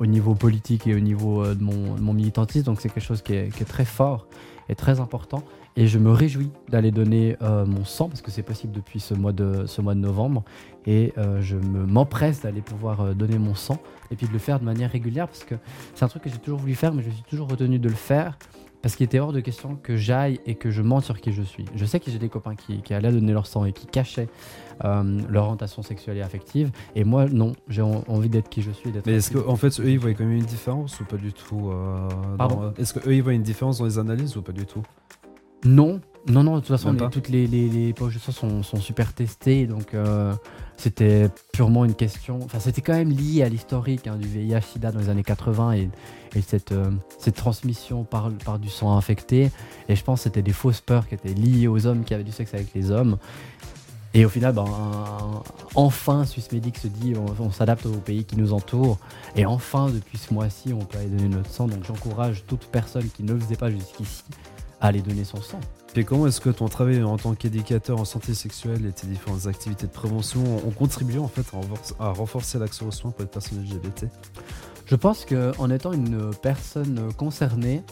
au 0.00 0.06
niveau 0.06 0.34
politique 0.34 0.86
et 0.86 0.94
au 0.94 1.00
niveau 1.00 1.46
de 1.46 1.62
mon, 1.62 2.14
militantisme. 2.14 2.64
Donc 2.64 2.80
c'est 2.80 2.88
quelque 2.88 3.04
chose 3.04 3.20
qui 3.20 3.34
est 3.34 3.68
très 3.68 3.84
fort 3.84 4.26
et 4.70 4.74
très 4.74 5.00
important. 5.00 5.42
Et 5.76 5.88
je 5.88 5.98
me 5.98 6.12
réjouis 6.12 6.50
d'aller 6.68 6.92
donner 6.92 7.36
euh, 7.42 7.66
mon 7.66 7.84
sang, 7.84 8.08
parce 8.08 8.22
que 8.22 8.30
c'est 8.30 8.44
possible 8.44 8.72
depuis 8.72 9.00
ce 9.00 9.12
mois 9.12 9.32
de, 9.32 9.66
ce 9.66 9.80
mois 9.80 9.94
de 9.94 10.00
novembre. 10.00 10.44
Et 10.86 11.12
euh, 11.18 11.40
je 11.40 11.56
m'empresse 11.56 12.42
d'aller 12.42 12.60
pouvoir 12.60 13.00
euh, 13.00 13.14
donner 13.14 13.38
mon 13.38 13.54
sang, 13.54 13.78
et 14.10 14.16
puis 14.16 14.28
de 14.28 14.32
le 14.32 14.38
faire 14.38 14.60
de 14.60 14.64
manière 14.64 14.90
régulière, 14.90 15.26
parce 15.26 15.42
que 15.42 15.56
c'est 15.94 16.04
un 16.04 16.08
truc 16.08 16.22
que 16.22 16.30
j'ai 16.30 16.38
toujours 16.38 16.60
voulu 16.60 16.74
faire, 16.74 16.94
mais 16.94 17.02
je 17.02 17.10
suis 17.10 17.24
toujours 17.24 17.48
retenu 17.48 17.80
de 17.80 17.88
le 17.88 17.94
faire, 17.94 18.38
parce 18.82 18.94
qu'il 18.94 19.04
était 19.04 19.18
hors 19.18 19.32
de 19.32 19.40
question 19.40 19.76
que 19.82 19.96
j'aille 19.96 20.38
et 20.46 20.54
que 20.54 20.70
je 20.70 20.82
mente 20.82 21.04
sur 21.04 21.18
qui 21.20 21.32
je 21.32 21.42
suis. 21.42 21.64
Je 21.74 21.86
sais 21.86 21.98
que 21.98 22.10
j'ai 22.10 22.18
des 22.18 22.28
copains 22.28 22.54
qui, 22.54 22.82
qui, 22.82 22.92
allaient 22.92 23.10
donner 23.10 23.32
leur 23.32 23.46
sang 23.46 23.64
et 23.64 23.72
qui 23.72 23.86
cachaient 23.86 24.28
leur 24.82 25.44
orientation 25.44 25.82
sexuelle 25.82 26.18
et 26.18 26.22
affective, 26.22 26.70
et 26.94 27.02
moi, 27.02 27.26
non, 27.26 27.52
j'ai 27.66 27.82
envie 27.82 28.28
d'être 28.28 28.48
qui 28.48 28.62
je 28.62 28.70
suis. 28.70 28.92
Mais 29.06 29.14
est-ce 29.14 29.32
qu'en 29.32 29.50
en 29.50 29.56
fait, 29.56 29.80
eux, 29.80 29.90
ils 29.90 29.98
voient 29.98 30.12
quand 30.12 30.24
même 30.24 30.36
une 30.36 30.44
différence 30.44 31.00
ou 31.00 31.04
pas 31.04 31.16
du 31.16 31.32
tout 31.32 31.72
Est-ce 32.78 32.94
qu'eux, 32.94 33.14
ils 33.14 33.22
voient 33.22 33.32
une 33.32 33.42
différence 33.42 33.78
dans 33.78 33.86
les 33.86 33.98
analyses 33.98 34.36
ou 34.36 34.42
pas 34.42 34.52
du 34.52 34.66
tout? 34.66 34.82
Non, 35.64 36.00
non, 36.26 36.42
non, 36.42 36.54
de 36.54 36.60
toute 36.60 36.68
façon, 36.68 36.94
toutes 37.10 37.28
les, 37.28 37.46
les, 37.46 37.92
poches 37.92 38.14
de 38.14 38.18
sang 38.18 38.32
sont, 38.32 38.62
sont, 38.62 38.80
super 38.80 39.12
testées, 39.12 39.66
donc 39.66 39.92
euh, 39.92 40.32
c'était 40.78 41.28
purement 41.52 41.84
une 41.84 41.94
question. 41.94 42.40
Enfin, 42.42 42.58
c'était 42.60 42.80
quand 42.80 42.94
même 42.94 43.10
lié 43.10 43.42
à 43.42 43.48
l'historique 43.50 44.06
hein, 44.06 44.16
du 44.16 44.26
VIH-Sida 44.26 44.90
dans 44.90 45.00
les 45.00 45.10
années 45.10 45.22
80 45.22 45.72
et, 45.72 45.90
et 46.34 46.40
cette, 46.40 46.72
euh, 46.72 46.90
cette 47.18 47.34
transmission 47.34 48.04
par, 48.04 48.30
par 48.44 48.58
du 48.58 48.70
sang 48.70 48.96
infecté. 48.96 49.50
Et 49.90 49.96
je 49.96 50.02
pense 50.02 50.20
que 50.20 50.24
c'était 50.24 50.42
des 50.42 50.54
fausses 50.54 50.80
peurs 50.80 51.06
qui 51.06 51.14
étaient 51.14 51.34
liées 51.34 51.68
aux 51.68 51.86
hommes 51.86 52.04
qui 52.04 52.14
avaient 52.14 52.24
du 52.24 52.32
sexe 52.32 52.54
avec 52.54 52.72
les 52.74 52.90
hommes. 52.90 53.18
Et 54.14 54.24
au 54.24 54.28
final, 54.28 54.54
ben, 54.54 54.64
enfin, 55.74 56.24
Swissmedic 56.24 56.78
se 56.78 56.86
dit 56.86 57.14
on, 57.38 57.50
s'adapte 57.50 57.84
aux 57.84 57.90
pays 57.90 58.24
qui 58.24 58.36
nous 58.36 58.52
entourent. 58.52 58.98
Et 59.36 59.44
enfin, 59.44 59.90
depuis 59.90 60.16
ce 60.16 60.32
mois-ci, 60.32 60.72
on 60.72 60.84
peut 60.84 60.98
aller 60.98 61.08
donner 61.08 61.28
notre 61.28 61.50
sang. 61.50 61.66
Donc 61.66 61.84
j'encourage 61.84 62.44
toute 62.46 62.64
personne 62.66 63.08
qui 63.10 63.24
ne 63.24 63.34
le 63.34 63.40
faisait 63.40 63.56
pas 63.56 63.70
jusqu'ici 63.70 64.22
aller 64.88 65.02
donner 65.02 65.24
son 65.24 65.40
sang. 65.40 65.60
Et 65.96 66.04
comment 66.04 66.26
est-ce 66.26 66.40
que 66.40 66.50
ton 66.50 66.68
travail 66.68 67.02
en 67.02 67.16
tant 67.16 67.34
qu'éducateur 67.34 68.00
en 68.00 68.04
santé 68.04 68.34
sexuelle 68.34 68.84
et 68.86 68.92
tes 68.92 69.06
différentes 69.06 69.46
activités 69.46 69.86
de 69.86 69.92
prévention 69.92 70.40
ont 70.66 70.70
contribué 70.72 71.18
en 71.18 71.28
fait 71.28 71.46
à 72.00 72.10
renforcer 72.10 72.58
l'accès 72.58 72.84
aux 72.84 72.90
soins 72.90 73.12
pour 73.12 73.22
les 73.22 73.28
personnes 73.28 73.62
LGBT 73.62 74.06
Je 74.86 74.96
pense 74.96 75.24
qu'en 75.24 75.70
étant 75.70 75.92
une 75.92 76.30
personne 76.42 77.12
concernée, 77.16 77.82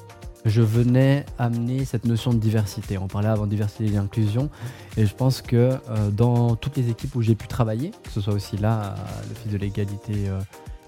je 0.44 0.62
venais 0.62 1.24
amener 1.38 1.84
cette 1.84 2.04
notion 2.04 2.32
de 2.32 2.38
diversité. 2.38 2.98
On 2.98 3.06
parlait 3.06 3.28
avant 3.28 3.46
diversité 3.46 3.86
et 3.86 3.90
d'inclusion, 3.90 4.50
et 4.96 5.06
je 5.06 5.14
pense 5.14 5.40
que 5.40 5.56
euh, 5.56 6.10
dans 6.10 6.56
toutes 6.56 6.76
les 6.76 6.90
équipes 6.90 7.14
où 7.14 7.22
j'ai 7.22 7.36
pu 7.36 7.46
travailler, 7.46 7.92
que 8.02 8.10
ce 8.10 8.20
soit 8.20 8.34
aussi 8.34 8.56
là, 8.56 8.96
le 9.28 9.34
fils 9.36 9.52
de 9.52 9.58
l'égalité 9.58 10.28
euh, 10.28 10.40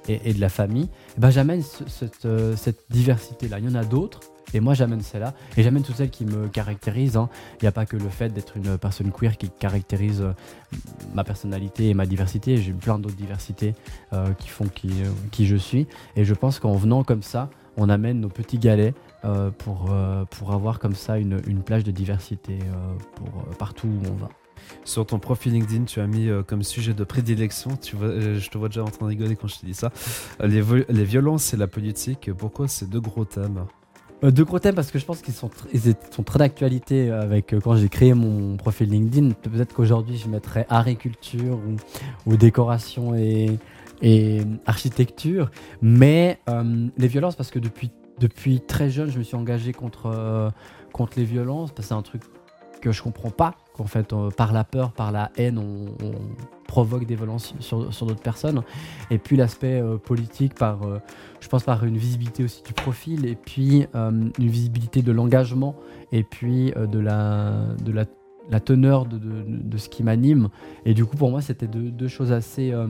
et, 0.09 0.35
de 0.35 0.41
la 0.41 0.49
famille, 0.49 0.89
eh 1.17 1.21
ben, 1.21 1.31
j'amène 1.31 1.63
cette, 1.63 2.25
euh, 2.25 2.57
cette 2.57 2.81
diversité-là. 2.91 3.61
Il 3.61 3.67
y 3.67 3.69
en 3.69 3.77
a 3.77 3.85
d'autres, 3.85 4.21
et 4.55 4.61
moi, 4.61 4.75
j'amène 4.75 5.01
celle-là. 5.01 5.35
Et 5.57 5.63
j'amène 5.63 5.83
toutes 5.83 5.97
celles 5.97 6.11
qui 6.11 6.25
me 6.25 6.47
caractérisent. 6.49 7.17
Hein. 7.17 7.29
Il 7.61 7.65
n'y 7.65 7.69
a 7.69 7.73
pas 7.73 7.87
que 7.87 7.97
le 7.97 8.09
fait 8.09 8.33
d'être 8.33 8.57
une 8.57 8.79
personne 8.79 9.11
queer 9.11 9.37
qui 9.37 9.51
caractérise 9.51 10.23
euh, 10.23 10.33
ma 11.13 11.25
personnalité 11.25 11.89
et 11.89 11.95
ma 11.95 12.07
diversité. 12.07 12.57
J'ai 12.57 12.73
plein 12.73 12.99
d'autres 12.99 13.17
diversités 13.17 13.75
euh, 14.13 14.33
qui 14.35 14.49
font 14.49 14.67
qui, 14.67 14.91
euh, 15.03 15.11
qui, 15.33 15.47
je 15.47 15.57
suis. 15.57 15.89
Et 16.15 16.25
je 16.25 16.35
pense 16.35 16.61
qu'en 16.61 16.75
venant 16.75 17.03
comme 17.03 17.23
ça, 17.23 17.51
on 17.77 17.89
amène 17.89 18.21
nos 18.21 18.29
petits 18.29 18.59
galets 18.59 18.95
pour, 19.59 19.91
pour 20.31 20.53
avoir 20.53 20.79
comme 20.79 20.95
ça 20.95 21.19
une, 21.19 21.41
une 21.49 21.63
plage 21.63 21.83
de 21.83 21.91
diversité 21.91 22.59
pour, 23.17 23.57
partout 23.57 23.89
où 23.89 24.07
on 24.07 24.15
va. 24.15 24.29
Sur 24.85 25.05
ton 25.05 25.19
profil 25.19 25.55
LinkedIn, 25.55 25.85
tu 25.85 25.99
as 25.99 26.07
mis 26.07 26.29
comme 26.47 26.63
sujet 26.63 26.95
de 26.95 27.03
prédilection, 27.03 27.71
je 27.83 28.49
te 28.49 28.59
vois 28.59 28.69
déjà 28.69 28.85
en 28.85 28.91
train 28.91 29.07
de 29.07 29.11
rigoler 29.11 29.35
quand 29.35 29.49
je 29.49 29.59
te 29.59 29.67
dis 29.67 29.75
ça, 29.75 29.91
les, 30.41 30.63
les 30.89 31.05
violences 31.05 31.53
et 31.53 31.57
la 31.57 31.67
politique. 31.67 32.31
Pourquoi 32.33 32.69
ces 32.69 32.87
deux 32.87 33.01
gros 33.01 33.25
thèmes? 33.25 33.65
Deux 34.23 34.45
gros 34.45 34.59
thèmes 34.59 34.75
parce 34.75 34.91
que 34.91 34.99
je 34.99 35.05
pense 35.05 35.21
qu'ils 35.21 35.35
sont, 35.35 35.49
très 35.49 36.39
d'actualité 36.39 37.11
avec 37.11 37.53
euh, 37.53 37.61
quand 37.61 37.77
j'ai 37.77 37.89
créé 37.89 38.15
mon 38.15 38.57
profil 38.57 38.89
LinkedIn. 38.91 39.31
Peut-être 39.33 39.75
qu'aujourd'hui 39.75 40.17
je 40.17 40.29
mettrais 40.29 40.67
agriculture 40.71 41.59
ou, 41.59 42.31
ou 42.31 42.37
décoration 42.37 43.15
et, 43.15 43.59
architecture. 44.67 45.51
Mais 45.81 46.39
euh, 46.49 46.89
les 46.97 47.09
violences, 47.09 47.37
parce 47.37 47.51
que 47.51 47.59
depuis, 47.59 48.61
très 48.61 48.91
jeune, 48.91 49.11
je 49.11 49.19
me 49.19 49.23
suis 49.23 49.37
engagé 49.37 49.73
contre, 49.73 50.53
contre 50.93 51.19
les 51.19 51.25
violences. 51.25 51.71
Parce 51.71 51.89
que 51.89 51.89
c'est 51.89 51.99
un 51.99 52.03
truc 52.03 52.23
que 52.83 52.93
je 52.93 53.03
comprends 53.03 53.31
pas. 53.31 53.55
Qu'en 53.75 53.87
fait, 53.87 54.15
par 54.37 54.53
la 54.53 54.65
peur, 54.65 54.93
par 54.93 55.11
la 55.11 55.31
haine, 55.37 55.59
on, 55.59 55.87
provoque 56.67 57.07
des 57.07 57.17
violences 57.17 57.55
sur, 57.61 57.93
sur 57.93 58.07
d'autres 58.07 58.23
personnes. 58.23 58.63
Et 59.11 59.19
puis 59.19 59.37
l'aspect 59.37 59.83
politique 60.05 60.55
par 60.55 60.81
je 61.45 61.49
pense 61.51 61.63
par 61.63 61.85
une 61.85 61.99
visibilité 61.99 62.43
aussi 62.43 62.63
du 62.63 62.73
profil 62.73 63.27
et 63.27 63.35
puis 63.35 63.87
euh, 63.95 64.11
une 64.11 64.49
visibilité 64.49 65.03
de 65.03 65.13
l'engagement 65.13 65.77
et 66.11 66.23
puis 66.23 66.73
euh, 66.75 66.87
de, 66.87 66.99
la, 66.99 67.67
de 67.85 67.93
la, 67.93 68.07
la 68.49 68.61
teneur 68.61 69.05
de, 69.05 69.19
de, 69.19 69.77
ce 69.77 69.91
qui 69.91 70.03
m'anime. 70.03 70.49
Et 70.87 70.95
du 70.95 71.05
coup, 71.05 71.19
pour 71.19 71.31
moi, 71.31 71.43
c'était 71.43 71.67
deux, 71.67 72.09
choses 72.09 72.33
assez, 72.33 72.73
euh, 72.73 72.87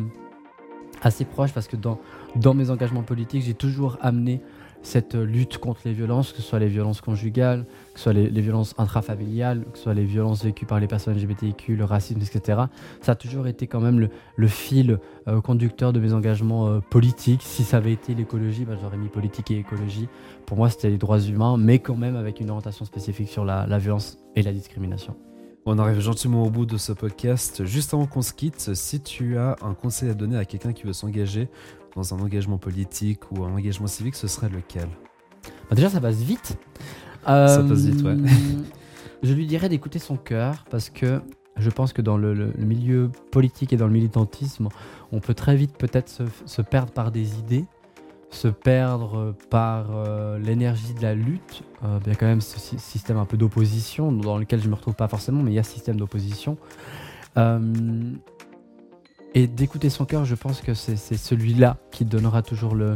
assez 1.02 1.24
proches 1.24 1.52
parce 1.52 1.66
que 1.66 1.74
dans, 1.74 1.98
dans 2.36 2.54
mes 2.54 2.70
engagements 2.70 3.02
politiques, 3.02 3.42
j'ai 3.42 3.54
toujours 3.54 3.98
amené 4.00 4.40
cette 4.86 5.14
lutte 5.14 5.58
contre 5.58 5.80
les 5.84 5.92
violences, 5.92 6.32
que 6.32 6.38
ce 6.38 6.48
soit 6.48 6.58
les 6.58 6.68
violences 6.68 7.00
conjugales, 7.00 7.64
que 7.92 7.98
ce 7.98 8.04
soit 8.04 8.12
les, 8.12 8.28
violences 8.28 8.74
intrafamiliales, 8.78 9.64
que 9.72 9.78
ce 9.78 9.84
soit 9.84 9.94
les 9.94 10.04
violences 10.04 10.44
vécues 10.44 10.66
par 10.66 10.80
les 10.80 10.86
personnes 10.86 11.14
LGBTIQ, 11.16 11.76
le 11.76 11.84
racisme, 11.84 12.20
etc. 12.20 12.62
Ça 13.00 13.12
a 13.12 13.14
toujours 13.14 13.46
été 13.46 13.66
quand 13.66 13.80
même 13.80 14.08
le, 14.36 14.48
fil 14.48 14.98
euh, 15.26 15.40
conducteur 15.40 15.92
de 15.92 16.00
mes 16.00 16.12
engagements 16.12 16.68
euh, 16.68 16.80
politiques. 16.80 17.42
Si 17.42 17.64
ça 17.64 17.78
avait 17.78 17.92
été 17.92 18.14
l'écologie, 18.14 18.64
bah, 18.64 18.74
j'aurais 18.80 18.98
mis 18.98 19.08
politique 19.08 19.50
et 19.50 19.58
écologie. 19.58 20.08
Pour 20.46 20.56
moi, 20.56 20.68
c'était 20.68 20.90
les 20.90 20.98
droits 20.98 21.20
humains, 21.20 21.56
mais 21.56 21.78
quand 21.78 21.96
même 21.96 22.16
avec 22.16 22.40
une 22.40 22.50
orientation 22.50 22.84
spécifique 22.84 23.28
sur 23.28 23.44
la, 23.44 23.66
la 23.66 23.78
violence 23.78 24.18
et 24.36 24.42
la 24.42 24.52
discrimination. 24.52 25.16
On 25.66 25.78
arrive 25.78 25.98
gentiment 26.00 26.44
au 26.44 26.50
bout 26.50 26.66
de 26.66 26.76
ce 26.76 26.92
podcast. 26.92 27.64
Juste 27.64 27.94
avant 27.94 28.04
qu'on 28.06 28.20
se 28.20 28.34
quitte, 28.34 28.74
si 28.74 29.00
tu 29.00 29.38
as 29.38 29.56
un 29.62 29.72
conseil 29.72 30.10
à 30.10 30.14
donner 30.14 30.36
à 30.36 30.44
quelqu'un 30.44 30.74
qui 30.74 30.82
veut 30.82 30.92
s'engager 30.92 31.48
dans 31.96 32.12
un 32.12 32.18
engagement 32.20 32.58
politique 32.58 33.20
ou 33.32 33.44
un 33.44 33.54
engagement 33.54 33.86
civique, 33.86 34.14
ce 34.14 34.26
serait 34.26 34.50
lequel? 34.50 34.88
Bah 35.70 35.74
Déjà, 35.74 35.88
ça 35.88 36.02
passe 36.02 36.16
vite. 36.16 36.58
ça 37.24 37.64
passe 37.66 37.86
vite, 37.86 38.02
ouais. 38.02 38.10
Euh, 38.12 38.26
je 39.22 39.32
lui 39.32 39.46
dirais 39.46 39.70
d'écouter 39.70 39.98
son 39.98 40.18
cœur 40.18 40.66
parce 40.70 40.90
que 40.90 41.22
je 41.56 41.70
pense 41.70 41.94
que 41.94 42.02
dans 42.02 42.18
le, 42.18 42.52
milieu 42.58 43.10
politique 43.30 43.72
et 43.72 43.78
dans 43.78 43.86
le 43.86 43.92
militantisme, 43.92 44.68
on 45.12 45.20
peut 45.20 45.34
très 45.34 45.56
vite 45.56 45.78
peut-être 45.78 46.10
se, 46.44 46.62
perdre 46.62 46.92
par 46.92 47.10
des 47.10 47.38
idées, 47.38 47.64
se 48.34 48.48
perdre 48.48 49.34
par 49.50 49.86
euh, 49.90 50.38
l'énergie 50.38 50.94
de 50.94 51.02
la 51.02 51.14
lutte. 51.14 51.62
Euh, 51.82 51.98
il 52.04 52.10
y 52.10 52.12
a 52.12 52.16
quand 52.16 52.26
même 52.26 52.40
ce 52.40 52.58
système 52.58 53.16
un 53.16 53.24
peu 53.24 53.36
d'opposition 53.36 54.12
dans 54.12 54.38
lequel 54.38 54.60
je 54.60 54.66
ne 54.66 54.70
me 54.70 54.76
retrouve 54.76 54.94
pas 54.94 55.08
forcément, 55.08 55.42
mais 55.42 55.52
il 55.52 55.54
y 55.54 55.58
a 55.58 55.62
ce 55.62 55.72
système 55.72 55.96
d'opposition. 55.96 56.56
Et 59.36 59.48
d'écouter 59.48 59.90
son 59.90 60.04
cœur, 60.04 60.24
je 60.24 60.36
pense 60.36 60.60
que 60.60 60.74
c'est 60.74 60.96
celui-là 60.96 61.78
qui 61.90 62.04
donnera 62.04 62.42
toujours 62.42 62.76
le, 62.76 62.94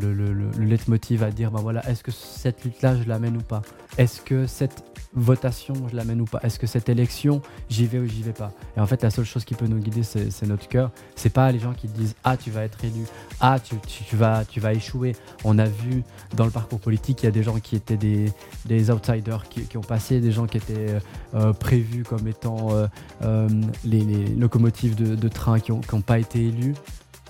le, 0.00 0.12
le, 0.12 0.32
le 0.32 0.64
leitmotiv 0.64 1.22
à 1.22 1.30
dire, 1.30 1.52
ben 1.52 1.60
voilà, 1.60 1.88
est-ce 1.88 2.02
que 2.02 2.10
cette 2.10 2.64
lutte-là, 2.64 2.96
je 2.96 3.08
l'amène 3.08 3.36
ou 3.36 3.42
pas? 3.42 3.62
Est-ce 3.96 4.20
que 4.20 4.48
cette 4.48 4.82
votation, 5.14 5.74
je 5.90 5.96
l'amène 5.96 6.20
ou 6.20 6.24
pas 6.24 6.40
Est-ce 6.42 6.58
que 6.58 6.66
cette 6.66 6.88
élection, 6.88 7.42
j'y 7.68 7.86
vais 7.86 7.98
ou 7.98 8.06
j'y 8.06 8.22
vais 8.22 8.32
pas 8.32 8.52
Et 8.76 8.80
en 8.80 8.86
fait, 8.86 9.02
la 9.02 9.10
seule 9.10 9.24
chose 9.24 9.44
qui 9.44 9.54
peut 9.54 9.66
nous 9.66 9.78
guider, 9.78 10.02
c'est 10.02 10.46
notre 10.46 10.68
cœur. 10.68 10.90
C'est 11.14 11.32
pas 11.32 11.50
les 11.52 11.58
gens 11.58 11.72
qui 11.72 11.88
disent 11.88 12.14
ah 12.24 12.36
tu 12.36 12.50
vas 12.50 12.64
être 12.64 12.84
élu, 12.84 13.04
ah 13.40 13.58
tu, 13.60 13.76
tu, 13.86 14.16
vas 14.16 14.44
tu 14.44 14.60
vas 14.60 14.72
échouer. 14.72 15.16
On 15.44 15.58
a 15.58 15.66
vu 15.66 16.02
dans 16.36 16.44
le 16.44 16.50
parcours 16.50 16.80
politique, 16.80 17.22
il 17.22 17.26
y 17.26 17.28
a 17.28 17.32
des 17.32 17.42
gens 17.42 17.58
qui 17.58 17.76
étaient 17.76 17.96
des, 17.96 18.32
des 18.66 18.90
outsiders 18.90 19.48
qui, 19.48 19.76
ont 19.76 19.80
passé, 19.80 20.20
des 20.20 20.32
gens 20.32 20.46
qui 20.46 20.58
étaient 20.58 20.98
euh, 21.34 21.52
prévus 21.52 22.02
comme 22.02 22.26
étant 22.28 22.68
euh, 22.70 22.86
euh, 23.22 23.48
les, 23.84 24.04
locomotives 24.36 24.94
de, 24.94 25.14
de 25.14 25.28
train 25.28 25.60
qui 25.60 25.72
n'ont 25.72 25.80
qui 25.80 25.94
ont 25.94 26.00
pas 26.00 26.18
été 26.18 26.46
élus. 26.46 26.74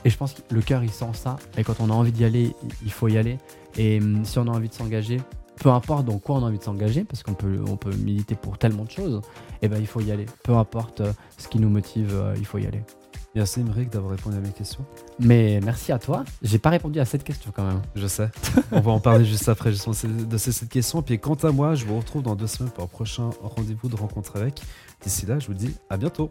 Et 0.04 0.10
je 0.10 0.16
pense 0.16 0.34
que 0.34 0.42
le 0.54 0.60
cœur, 0.60 0.84
il 0.84 0.90
sent 0.90 1.10
ça. 1.14 1.36
Et 1.58 1.64
quand 1.64 1.80
on 1.80 1.90
a 1.90 1.92
envie 1.92 2.12
d'y 2.12 2.24
aller, 2.24 2.54
il 2.84 2.92
faut 2.92 3.08
y 3.08 3.18
aller. 3.18 3.38
Et 3.76 3.98
hum, 3.98 4.24
si 4.24 4.38
on 4.38 4.46
a 4.46 4.50
envie 4.50 4.68
de 4.68 4.74
s'engager, 4.74 5.20
peu 5.60 5.70
importe 5.70 6.04
dans 6.04 6.18
quoi 6.18 6.36
on 6.36 6.44
a 6.44 6.48
envie 6.48 6.58
de 6.58 6.62
s'engager, 6.62 7.04
parce 7.04 7.22
qu'on 7.22 7.34
peut, 7.34 7.60
on 7.68 7.76
peut 7.76 7.94
militer 7.94 8.34
pour 8.34 8.58
tellement 8.58 8.84
de 8.84 8.90
choses, 8.90 9.20
et 9.62 9.66
eh 9.66 9.68
ben 9.68 9.78
il 9.78 9.86
faut 9.86 10.00
y 10.00 10.10
aller. 10.10 10.26
Peu 10.42 10.54
importe 10.54 11.00
euh, 11.00 11.12
ce 11.38 11.48
qui 11.48 11.58
nous 11.58 11.70
motive, 11.70 12.12
euh, 12.14 12.34
il 12.36 12.44
faut 12.44 12.58
y 12.58 12.66
aller. 12.66 12.82
Merci 13.36 13.60
Imric 13.60 13.90
d'avoir 13.90 14.12
répondu 14.12 14.34
à 14.38 14.40
mes 14.40 14.50
questions. 14.50 14.82
Mais 15.20 15.60
merci 15.62 15.92
à 15.92 15.98
toi. 15.98 16.24
J'ai 16.40 16.58
pas 16.58 16.70
répondu 16.70 16.98
à 17.00 17.04
cette 17.04 17.22
question 17.22 17.52
quand 17.54 17.66
même. 17.66 17.82
Je 17.94 18.06
sais. 18.06 18.30
On 18.72 18.80
va 18.80 18.92
en 18.92 18.98
parler 18.98 19.26
juste 19.26 19.46
après 19.50 19.72
justement 19.72 19.94
de 20.26 20.38
cette 20.38 20.70
question. 20.70 21.02
Puis 21.02 21.18
quant 21.18 21.34
à 21.34 21.50
moi, 21.50 21.74
je 21.74 21.84
vous 21.84 21.98
retrouve 21.98 22.22
dans 22.22 22.34
deux 22.34 22.46
semaines 22.46 22.72
pour 22.72 22.84
un 22.84 22.86
prochain 22.86 23.28
rendez-vous 23.42 23.90
de 23.90 23.96
rencontre 23.96 24.36
avec. 24.36 24.62
D'ici 25.02 25.26
là, 25.26 25.38
je 25.38 25.48
vous 25.48 25.54
dis 25.54 25.74
à 25.90 25.98
bientôt. 25.98 26.30